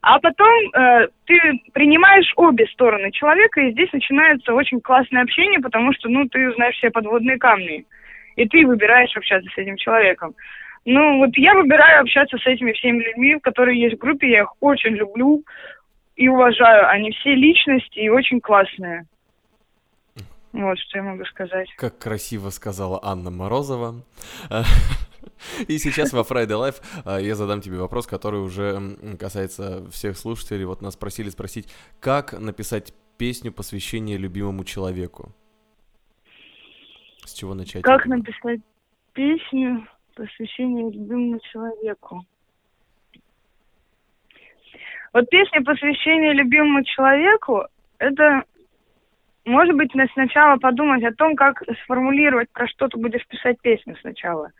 А 0.01 0.19
потом 0.19 0.53
э, 0.73 1.07
ты 1.25 1.37
принимаешь 1.73 2.31
обе 2.37 2.65
стороны 2.67 3.11
человека, 3.11 3.61
и 3.61 3.71
здесь 3.71 3.91
начинается 3.91 4.53
очень 4.53 4.79
классное 4.79 5.23
общение, 5.23 5.59
потому 5.59 5.93
что, 5.93 6.09
ну, 6.09 6.27
ты 6.29 6.51
знаешь 6.53 6.75
все 6.75 6.89
подводные 6.91 7.37
камни, 7.37 7.85
и 8.37 8.47
ты 8.47 8.65
выбираешь 8.65 9.15
общаться 9.15 9.49
с 9.53 9.57
этим 9.57 9.75
человеком. 9.75 10.33
Ну, 10.85 11.17
вот 11.17 11.31
я 11.35 11.55
выбираю 11.55 12.01
общаться 12.01 12.37
с 12.37 12.45
этими 12.45 12.71
всеми 12.73 13.03
людьми, 13.03 13.39
которые 13.41 13.81
есть 13.81 13.95
в 13.95 13.99
группе, 13.99 14.29
я 14.29 14.41
их 14.41 14.53
очень 14.61 14.95
люблю 14.95 15.43
и 16.15 16.29
уважаю. 16.29 16.87
Они 16.87 17.11
все 17.11 17.33
личности 17.33 17.99
и 17.99 18.09
очень 18.09 18.39
классные. 18.39 19.05
Вот 20.55 20.79
что 20.79 20.99
я 20.99 21.03
могу 21.03 21.25
сказать. 21.25 21.67
Как 21.75 21.97
красиво 21.97 22.49
сказала 22.49 22.99
Анна 23.03 23.29
Морозова. 23.29 24.03
И 25.67 25.77
сейчас 25.79 26.13
во 26.13 26.21
Friday 26.21 26.47
Life 26.47 26.81
а, 27.03 27.17
я 27.19 27.35
задам 27.35 27.59
тебе 27.59 27.77
вопрос, 27.77 28.07
который 28.07 28.39
уже 28.39 28.95
касается 29.19 29.89
всех 29.91 30.17
слушателей. 30.17 30.63
Вот 30.63 30.81
нас 30.81 30.95
просили 30.95 31.29
спросить, 31.29 31.67
как 31.99 32.31
написать 32.39 32.93
песню 33.17 33.51
посвящения 33.51 34.17
любимому 34.17 34.63
человеку? 34.63 35.33
С 37.25 37.33
чего 37.33 37.53
начать? 37.53 37.83
Как 37.83 38.05
написать 38.05 38.61
песню 39.11 39.85
посвящение 40.15 40.89
любимому 40.89 41.39
человеку? 41.51 42.25
Вот 45.11 45.29
песня 45.29 45.61
посвящения 45.63 46.31
любимому 46.31 46.83
человеку, 46.85 47.65
это 47.97 48.43
Может 49.45 49.75
быть, 49.75 49.93
на- 49.93 50.07
сначала 50.13 50.57
подумать 50.57 51.03
о 51.03 51.13
том, 51.13 51.35
как 51.35 51.61
сформулировать, 51.83 52.49
про 52.51 52.67
что 52.67 52.87
ты 52.87 52.97
будешь 52.97 53.25
писать 53.27 53.57
песню 53.61 53.95
сначала. 54.01 54.51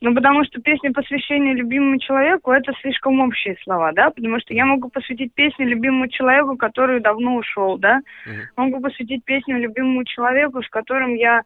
Ну, 0.00 0.12
потому 0.14 0.44
что 0.44 0.60
песня 0.60 0.92
посвящения 0.92 1.54
любимому 1.54 1.98
человеку– 2.00 2.50
это 2.52 2.72
слишком 2.80 3.20
общие 3.20 3.56
слова, 3.62 3.92
да? 3.92 4.10
Потому 4.10 4.40
что 4.40 4.52
я 4.52 4.66
могу 4.66 4.88
посвятить 4.88 5.32
песню 5.32 5.68
любимому 5.68 6.08
человеку, 6.08 6.56
который 6.56 7.00
давно 7.00 7.36
ушел, 7.36 7.78
да? 7.78 8.00
Мгм. 8.26 8.40
Могу 8.56 8.80
посвятить 8.80 9.24
песню 9.24 9.60
любимому 9.60 10.04
человеку, 10.04 10.60
с 10.60 10.68
которым 10.68 11.14
я 11.14 11.42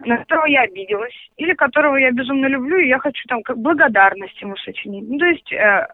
на 0.00 0.16
которого 0.18 0.46
я 0.46 0.62
обиделась, 0.62 1.14
или 1.36 1.54
которого 1.54 1.96
я 1.96 2.12
безумно 2.12 2.46
люблю, 2.46 2.78
и 2.78 2.88
я 2.88 2.98
хочу 2.98 3.20
там 3.28 3.42
как 3.42 3.58
благодарность 3.58 4.40
ему 4.40 4.56
сочинить. 4.56 5.08
Ну, 5.08 5.18
то 5.18 5.26
есть, 5.26 5.52
э, 5.52 5.88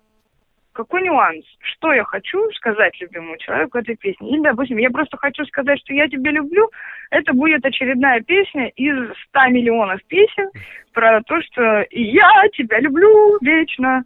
какой 0.75 1.03
нюанс? 1.03 1.45
Что 1.61 1.93
я 1.93 2.05
хочу 2.05 2.51
сказать 2.53 3.01
любимому 3.01 3.39
человеку 3.39 3.79
этой 3.79 3.97
песни? 3.97 4.29
Или, 4.31 4.43
допустим, 4.43 4.77
я 4.79 4.91
просто 4.91 5.17
хочу 5.17 5.45
сказать, 5.47 5.79
что 5.79 5.95
я 5.95 6.09
тебя 6.09 6.33
люблю, 6.33 6.69
это 7.11 7.33
будет 7.33 7.65
очередная 7.65 8.21
песня 8.21 8.69
из 8.77 8.95
100 9.29 9.47
миллионов 9.51 10.05
песен 10.05 10.51
про 10.93 11.23
то, 11.23 11.41
что 11.43 11.87
я 11.91 12.31
тебя 12.53 12.81
люблю 12.81 13.39
вечно. 13.41 14.03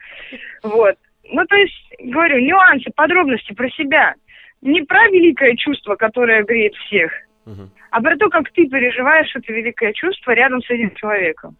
Вот. 0.62 0.94
Ну, 1.30 1.44
то 1.46 1.56
есть, 1.56 1.94
говорю, 2.00 2.38
нюансы, 2.40 2.90
подробности 2.94 3.52
про 3.54 3.68
себя. 3.70 4.14
Не 4.60 4.82
про 4.82 5.08
великое 5.08 5.56
чувство, 5.56 5.96
которое 5.96 6.42
греет 6.42 6.74
всех, 6.74 7.12
Мгм. 7.46 7.70
а 7.90 8.02
про 8.02 8.16
то, 8.16 8.28
как 8.28 8.50
ты 8.50 8.66
переживаешь 8.66 9.34
это 9.34 9.52
великое 9.52 9.92
чувство 9.92 10.32
рядом 10.32 10.60
с 10.62 10.70
этим 10.70 10.94
человеком. 10.96 11.56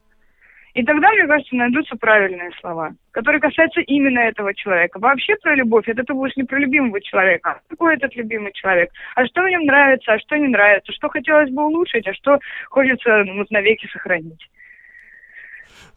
И 0.75 0.85
тогда, 0.85 1.11
мне 1.13 1.27
кажется, 1.27 1.57
найдутся 1.57 1.97
правильные 1.97 2.51
слова, 2.61 2.93
которые 3.11 3.41
касаются 3.41 3.81
именно 3.81 4.21
этого 4.21 4.55
человека. 4.55 4.99
Вообще 4.99 5.35
про 5.37 5.55
любовь, 5.55 5.89
это 5.89 6.05
ты 6.05 6.13
будешь 6.13 6.37
не 6.37 6.45
про 6.45 6.59
любимого 6.59 7.01
человека, 7.01 7.51
а 7.51 7.61
какой 7.69 7.97
этот 7.97 8.15
любимый 8.15 8.53
человек, 8.53 8.91
а 9.15 9.27
что 9.27 9.43
в 9.43 9.49
нем 9.49 9.65
нравится, 9.65 10.13
а 10.13 10.19
что 10.21 10.37
не 10.37 10.49
нравится, 10.49 10.93
что 10.93 11.09
хотелось 11.09 11.51
бы 11.51 11.65
улучшить, 11.65 12.07
а 12.07 12.15
что 12.15 12.39
хочется 12.69 13.25
ну, 13.25 13.45
навеки 13.51 13.87
сохранить. 13.93 14.49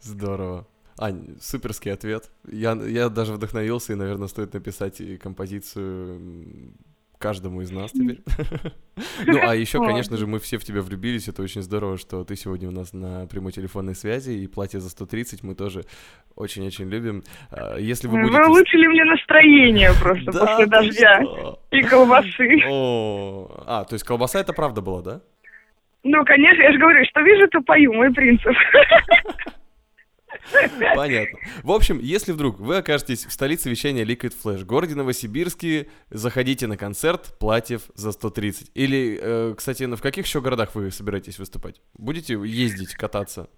Здорово. 0.00 0.66
Ань, 0.98 1.36
суперский 1.40 1.92
ответ. 1.92 2.30
Я, 2.46 2.72
я 2.72 3.08
даже 3.08 3.32
вдохновился, 3.32 3.92
и, 3.92 3.96
наверное, 3.96 4.28
стоит 4.28 4.52
написать 4.52 5.00
композицию 5.20 6.20
каждому 7.22 7.62
из 7.62 7.70
нас 7.70 7.92
теперь. 7.92 8.20
Ну, 9.26 9.38
а 9.40 9.54
еще, 9.54 9.78
конечно 9.78 10.18
же, 10.18 10.26
мы 10.26 10.38
все 10.38 10.58
в 10.58 10.64
тебя 10.64 10.82
влюбились. 10.82 11.26
Это 11.26 11.42
очень 11.42 11.62
здорово, 11.62 11.96
что 11.96 12.24
ты 12.24 12.36
сегодня 12.36 12.68
у 12.68 12.72
нас 12.72 12.92
на 12.92 13.26
прямой 13.26 13.52
телефонной 13.52 13.94
связи, 13.94 14.32
и 14.32 14.46
платье 14.46 14.80
за 14.80 14.90
130 14.90 15.42
мы 15.42 15.54
тоже 15.54 15.84
очень-очень 16.36 16.90
любим. 16.90 17.22
А, 17.50 17.78
Если 17.78 18.06
вы 18.06 18.18
Вы 18.18 18.24
будете... 18.24 18.44
улучшили 18.44 18.86
мне 18.88 19.04
настроение 19.04 19.90
просто 19.98 20.30
после 20.30 20.66
дождя 20.66 21.22
и 21.70 21.82
колбасы. 21.82 22.48
А, 23.66 23.84
то 23.84 23.94
есть 23.94 24.04
колбаса 24.04 24.40
это 24.40 24.52
правда 24.52 24.82
была, 24.82 25.02
да? 25.02 25.20
Ну, 26.04 26.24
конечно, 26.24 26.62
я 26.62 26.72
же 26.72 26.78
говорю, 26.78 27.04
что 27.08 27.20
вижу, 27.20 27.48
то 27.48 27.60
пою, 27.60 27.92
мой 27.92 28.12
принцип. 28.12 28.52
Понятно. 30.94 31.38
В 31.62 31.70
общем, 31.70 31.98
если 31.98 32.32
вдруг 32.32 32.58
вы 32.58 32.78
окажетесь 32.78 33.26
в 33.26 33.32
столице 33.32 33.70
вещания 33.70 34.04
Liquid 34.04 34.34
Flash, 34.42 34.64
городе 34.64 34.94
Новосибирске, 34.94 35.88
заходите 36.10 36.66
на 36.66 36.76
концерт 36.76 37.38
«Платьев 37.38 37.82
за 37.94 38.10
130». 38.10 38.70
Или, 38.74 39.18
э, 39.20 39.54
кстати, 39.56 39.84
в 39.84 40.00
каких 40.00 40.26
еще 40.26 40.40
городах 40.40 40.74
вы 40.74 40.90
собираетесь 40.90 41.38
выступать? 41.38 41.80
Будете 41.94 42.34
ездить, 42.34 42.94
кататься? 42.94 43.48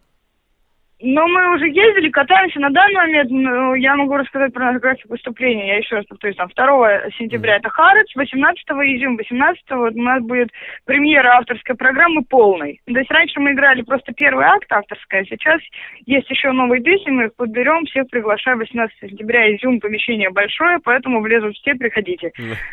Но 1.00 1.26
мы 1.26 1.54
уже 1.54 1.66
ездили, 1.66 2.08
катаемся. 2.08 2.60
На 2.60 2.70
данный 2.70 2.94
момент 2.94 3.30
ну, 3.30 3.74
я 3.74 3.96
могу 3.96 4.16
рассказать 4.16 4.52
про 4.52 4.72
наш 4.72 4.80
график 4.80 5.10
выступления. 5.10 5.66
Я 5.66 5.76
еще 5.78 5.96
раз 5.96 6.06
повторюсь, 6.06 6.36
там 6.36 6.48
2 6.54 7.10
сентября 7.18 7.56
это 7.56 7.68
Харец, 7.68 8.06
18 8.14 8.62
изюм, 8.64 9.16
18 9.16 9.62
вот 9.70 9.94
у 9.94 10.02
нас 10.02 10.22
будет 10.22 10.50
премьера 10.86 11.36
авторской 11.36 11.74
программы 11.74 12.22
полной. 12.22 12.80
То 12.86 12.98
есть 12.98 13.10
раньше 13.10 13.40
мы 13.40 13.52
играли 13.52 13.82
просто 13.82 14.12
первый 14.12 14.44
акт 14.44 14.70
авторская, 14.70 15.24
сейчас 15.24 15.60
есть 16.06 16.30
еще 16.30 16.52
новые 16.52 16.82
песни, 16.82 17.10
мы 17.10 17.24
их 17.24 17.34
подберем, 17.34 17.84
всех 17.86 18.08
приглашаю 18.08 18.58
18 18.58 18.96
сентября 19.00 19.54
изюм, 19.56 19.80
помещение 19.80 20.30
большое, 20.30 20.78
поэтому 20.82 21.20
влезут 21.20 21.56
все, 21.56 21.74
приходите. 21.74 22.30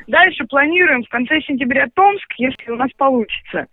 Дальше 0.08 0.46
планируем 0.46 1.04
в 1.04 1.10
конце 1.10 1.42
сентября 1.42 1.88
Томск, 1.94 2.32
если 2.38 2.72
у 2.72 2.76
нас 2.76 2.92
получится. 2.98 3.68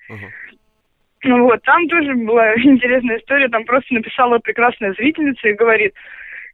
Ну 1.24 1.44
вот, 1.44 1.62
там 1.62 1.88
тоже 1.88 2.14
была 2.14 2.54
интересная 2.56 3.18
история, 3.18 3.48
там 3.48 3.64
просто 3.64 3.94
написала 3.94 4.38
прекрасная 4.38 4.92
зрительница 4.94 5.48
и 5.48 5.54
говорит, 5.54 5.94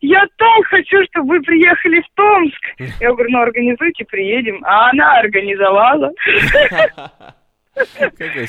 я 0.00 0.26
так 0.36 0.66
хочу, 0.66 1.02
чтобы 1.04 1.36
вы 1.36 1.42
приехали 1.42 2.00
в 2.00 2.14
Томск. 2.14 2.62
Я 3.00 3.12
говорю, 3.12 3.30
ну 3.30 3.40
организуйте, 3.40 4.04
приедем. 4.04 4.62
А 4.64 4.90
она 4.90 5.18
организовала. 5.18 6.12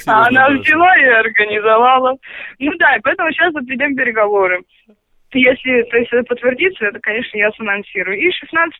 А 0.05 0.27
она 0.27 0.49
взяла 0.51 0.97
и 0.99 1.05
организовала. 1.05 2.15
Ну 2.59 2.71
да, 2.77 2.95
и 2.95 2.99
поэтому 3.01 3.31
сейчас 3.31 3.51
вот 3.53 3.63
ведем 3.65 3.95
переговоры. 3.95 4.61
Если 5.33 5.81
то 5.89 5.97
есть, 5.97 6.13
это 6.13 6.23
подтвердится, 6.23 6.85
это, 6.85 6.99
конечно, 6.99 7.35
я 7.35 7.51
санонсирую. 7.53 8.19
И 8.19 8.31
16 8.31 8.79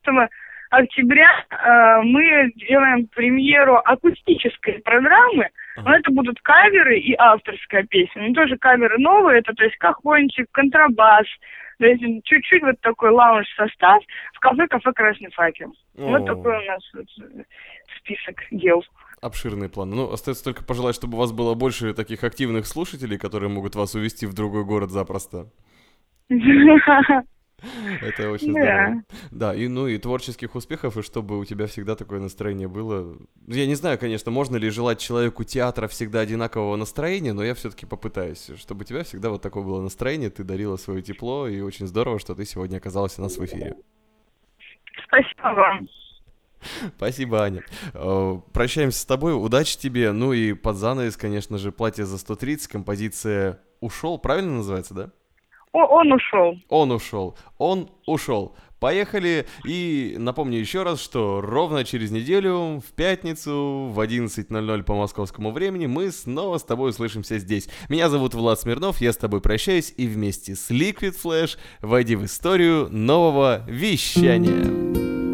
октября 0.70 1.30
э, 1.50 2.02
мы 2.04 2.52
делаем 2.56 3.08
премьеру 3.08 3.82
акустической 3.84 4.80
программы. 4.80 5.50
Но 5.78 5.94
это 5.94 6.12
будут 6.12 6.40
каверы 6.42 7.00
и 7.00 7.14
авторская 7.18 7.84
песня. 7.84 8.28
Ну, 8.28 8.34
тоже 8.34 8.58
каверы 8.58 8.98
новые, 8.98 9.40
это, 9.40 9.54
то 9.54 9.64
есть, 9.64 9.76
кахончик, 9.78 10.48
контрабас, 10.52 11.26
то 11.78 11.86
есть, 11.86 12.02
чуть-чуть 12.24 12.64
вот 12.64 12.80
такой 12.82 13.10
лаунж-состав 13.10 14.02
в 14.34 14.40
кафе 14.40 14.68
«Кафе 14.68 14.94
Красный 14.94 15.32
факел». 15.32 15.74
Вот 15.96 16.26
такой 16.26 16.58
у 16.58 16.66
нас 16.66 16.82
вот, 16.94 17.06
э, 17.22 17.44
список 18.00 18.36
дел. 18.52 18.84
Обширные 19.22 19.70
планы. 19.70 19.96
Ну, 19.96 20.12
остается 20.12 20.44
только 20.44 20.64
пожелать, 20.64 20.96
чтобы 20.96 21.18
у 21.18 21.20
вас 21.20 21.32
было 21.32 21.54
больше 21.54 21.94
таких 21.94 22.24
активных 22.24 22.66
слушателей, 22.68 23.18
которые 23.18 23.50
могут 23.50 23.76
вас 23.76 23.96
увезти 23.96 24.26
в 24.26 24.34
другой 24.34 24.64
город 24.64 24.92
запросто. 24.92 25.48
Это 28.02 28.30
очень 28.32 28.54
Да. 28.54 28.62
здорово. 28.62 29.04
Да, 29.32 29.56
и 29.56 29.68
ну 29.68 29.88
и 29.88 29.98
творческих 29.98 30.56
успехов, 30.56 30.98
и 30.98 31.02
чтобы 31.02 31.40
у 31.40 31.46
тебя 31.46 31.68
всегда 31.68 31.96
такое 31.96 32.20
настроение 32.20 32.68
было. 32.68 33.18
Я 33.48 33.66
не 33.66 33.76
знаю, 33.76 33.98
конечно, 33.98 34.32
можно 34.32 34.58
ли 34.58 34.70
желать 34.70 35.00
человеку 35.00 35.44
театра 35.44 35.88
всегда 35.88 36.20
одинакового 36.20 36.76
настроения, 36.76 37.34
но 37.34 37.44
я 37.44 37.54
все-таки 37.56 37.86
попытаюсь, 37.86 38.52
чтобы 38.58 38.82
у 38.82 38.84
тебя 38.84 39.04
всегда 39.04 39.30
вот 39.30 39.42
такое 39.42 39.64
было 39.64 39.82
настроение, 39.82 40.30
ты 40.30 40.44
дарила 40.44 40.78
свое 40.78 41.02
тепло, 41.02 41.48
и 41.48 41.62
очень 41.62 41.88
здорово, 41.88 42.20
что 42.20 42.36
ты 42.36 42.46
сегодня 42.46 42.78
оказалась 42.78 43.18
у 43.18 43.22
нас 43.22 43.38
в 43.38 43.46
эфире. 43.46 43.76
Спасибо 45.08 45.54
вам. 45.56 45.88
Спасибо, 46.98 47.44
Аня. 47.44 47.64
Э, 47.94 48.40
Прощаемся 48.52 49.00
с 49.00 49.06
тобой, 49.06 49.34
удачи 49.36 49.78
тебе. 49.78 50.12
Ну 50.12 50.34
и 50.34 50.54
под 50.54 50.78
занавес, 50.78 51.16
конечно 51.16 51.58
же, 51.58 51.72
платье 51.72 52.06
за 52.06 52.18
130, 52.18 52.68
композиция 52.68 53.60
«Ушел», 53.82 54.18
правильно 54.18 54.54
называется, 54.58 54.94
да? 54.94 55.12
Он 55.84 56.12
ушел. 56.14 56.58
Он 56.70 56.92
ушел. 56.92 57.38
Он 57.58 57.90
ушел. 58.06 58.56
Поехали. 58.80 59.46
И 59.66 60.16
напомню 60.18 60.60
еще 60.60 60.84
раз, 60.84 61.02
что 61.02 61.42
ровно 61.42 61.84
через 61.84 62.12
неделю, 62.12 62.82
в 62.86 62.94
пятницу, 62.94 63.90
в 63.92 64.00
11.00 64.00 64.84
по 64.84 64.96
московскому 64.96 65.52
времени, 65.52 65.86
мы 65.86 66.12
снова 66.12 66.58
с 66.58 66.64
тобой 66.64 66.92
услышимся 66.92 67.40
здесь. 67.40 67.70
Меня 67.90 68.10
зовут 68.10 68.34
Влад 68.34 68.60
Смирнов, 68.60 69.02
я 69.02 69.12
с 69.12 69.18
тобой 69.18 69.42
прощаюсь, 69.42 69.94
и 69.98 70.08
вместе 70.08 70.56
с 70.56 70.70
Liquid 70.70 71.16
Flash 71.22 71.58
войди 71.82 72.16
в 72.16 72.26
историю 72.26 72.88
нового 72.90 73.64
вещания. 73.68 75.25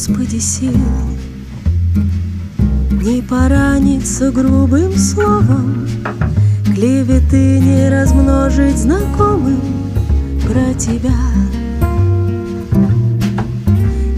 Господи, 0.00 0.38
сил 0.38 0.72
Не 3.02 3.20
пораниться 3.20 4.30
грубым 4.30 4.96
словом 4.96 5.86
Клеветы 6.74 7.58
не 7.58 7.90
размножить 7.90 8.78
знакомым 8.78 9.60
Про 10.46 10.72
тебя. 10.72 11.12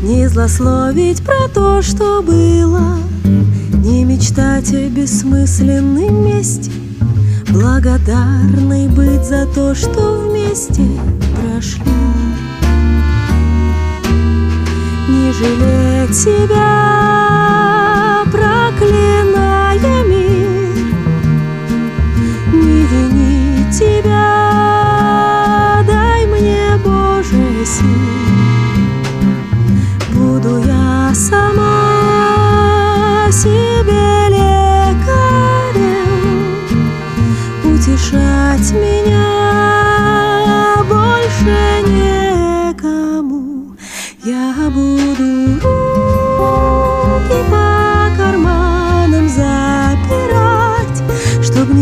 Не 0.05 0.29
злословить 0.29 1.21
про 1.25 1.49
то, 1.53 1.83
что 1.83 2.23
было 2.23 2.99
Не 3.85 4.05
мечтать 4.05 4.73
о 4.73 4.89
бессмысленной 4.89 6.11
мести 6.11 6.71
Благодарной 7.51 8.87
быть 8.87 9.25
за 9.25 9.47
то, 9.47 9.75
что 9.75 10.29
вместе 10.31 10.87
прошли 11.35 12.12
жалеть 15.33 16.11
тебя, 16.25 16.63
проклиная 18.31 20.05
мир, 20.05 20.95
не 22.53 22.85
вини 22.85 23.65
тебя, 23.73 24.29
дай 25.87 26.27
мне, 26.27 26.79
Боже, 26.85 27.65
сил, 27.65 27.87
буду 30.13 30.59
я 30.59 31.15
сама 31.15 31.73
себе 33.31 34.29
лекарем, 34.29 36.11
утешать 37.65 38.73
меня. 38.73 39.22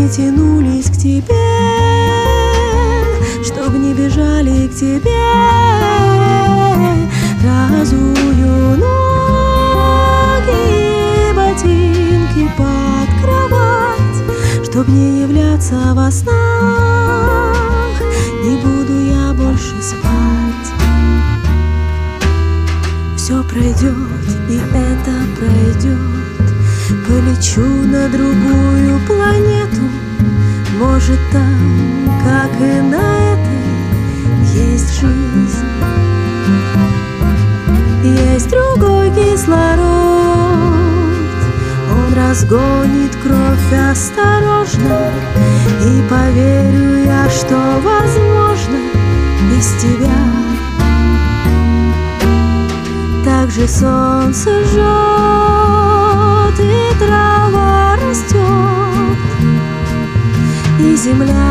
Не 0.00 0.08
тянулись 0.08 0.86
к 0.86 0.96
тебе 0.96 1.34
Чтоб 3.44 3.74
не 3.74 3.92
бежали 3.92 4.66
к 4.68 4.74
тебе. 4.74 5.10
Разую 7.44 8.78
ноги 8.78 8.94
ботинки 11.34 12.48
под 12.56 13.08
кровать 13.20 14.18
Чтоб 14.70 14.88
не 14.88 15.20
являться 15.20 15.76
во 15.94 16.10
снах. 16.10 18.00
Не 18.44 18.56
буду 18.56 18.94
я 19.04 19.34
больше 19.34 19.82
спать. 19.82 20.70
Все 23.16 23.42
пройдет, 23.44 24.28
и 24.48 24.56
это 24.56 25.12
пройдет 25.36 26.20
Полечу 27.06 27.60
на 27.60 28.08
другую 28.08 29.00
планету 29.06 29.79
Может 30.80 31.20
там, 31.30 32.10
как 32.24 32.50
и 32.58 32.80
на 32.80 33.34
этой, 33.34 33.60
есть 34.54 34.98
жизнь. 34.98 35.66
Есть 38.02 38.48
другой 38.48 39.10
кислород. 39.10 39.78
Он 41.92 42.14
разгонит 42.16 43.14
кровь 43.22 43.90
осторожно. 43.90 45.12
И 45.84 46.02
поверю 46.08 47.04
я, 47.04 47.28
что 47.28 47.56
возможно 47.84 48.78
без 49.50 49.66
тебя. 49.82 50.16
Так 53.22 53.50
же 53.50 53.68
солнце 53.68 54.64
жжет 54.64 55.59
земля 61.10 61.49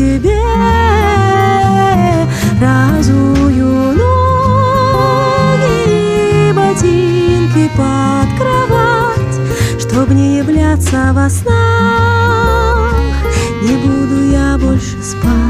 тебе 0.00 0.40
Разую 2.60 3.92
ноги 4.00 5.28
и 5.88 6.52
ботинки 6.54 7.70
под 7.76 8.28
кровать 8.38 9.36
Чтоб 9.78 10.08
не 10.08 10.38
являться 10.38 11.12
во 11.12 11.28
снах. 11.28 12.94
Не 13.62 13.76
буду 13.76 14.30
я 14.32 14.56
больше 14.58 15.02
спать 15.02 15.49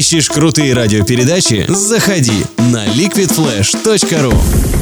Ищешь 0.00 0.30
крутые 0.30 0.72
радиопередачи? 0.72 1.66
Заходи 1.68 2.46
на 2.56 2.86
liquidflash.ru 2.86 4.69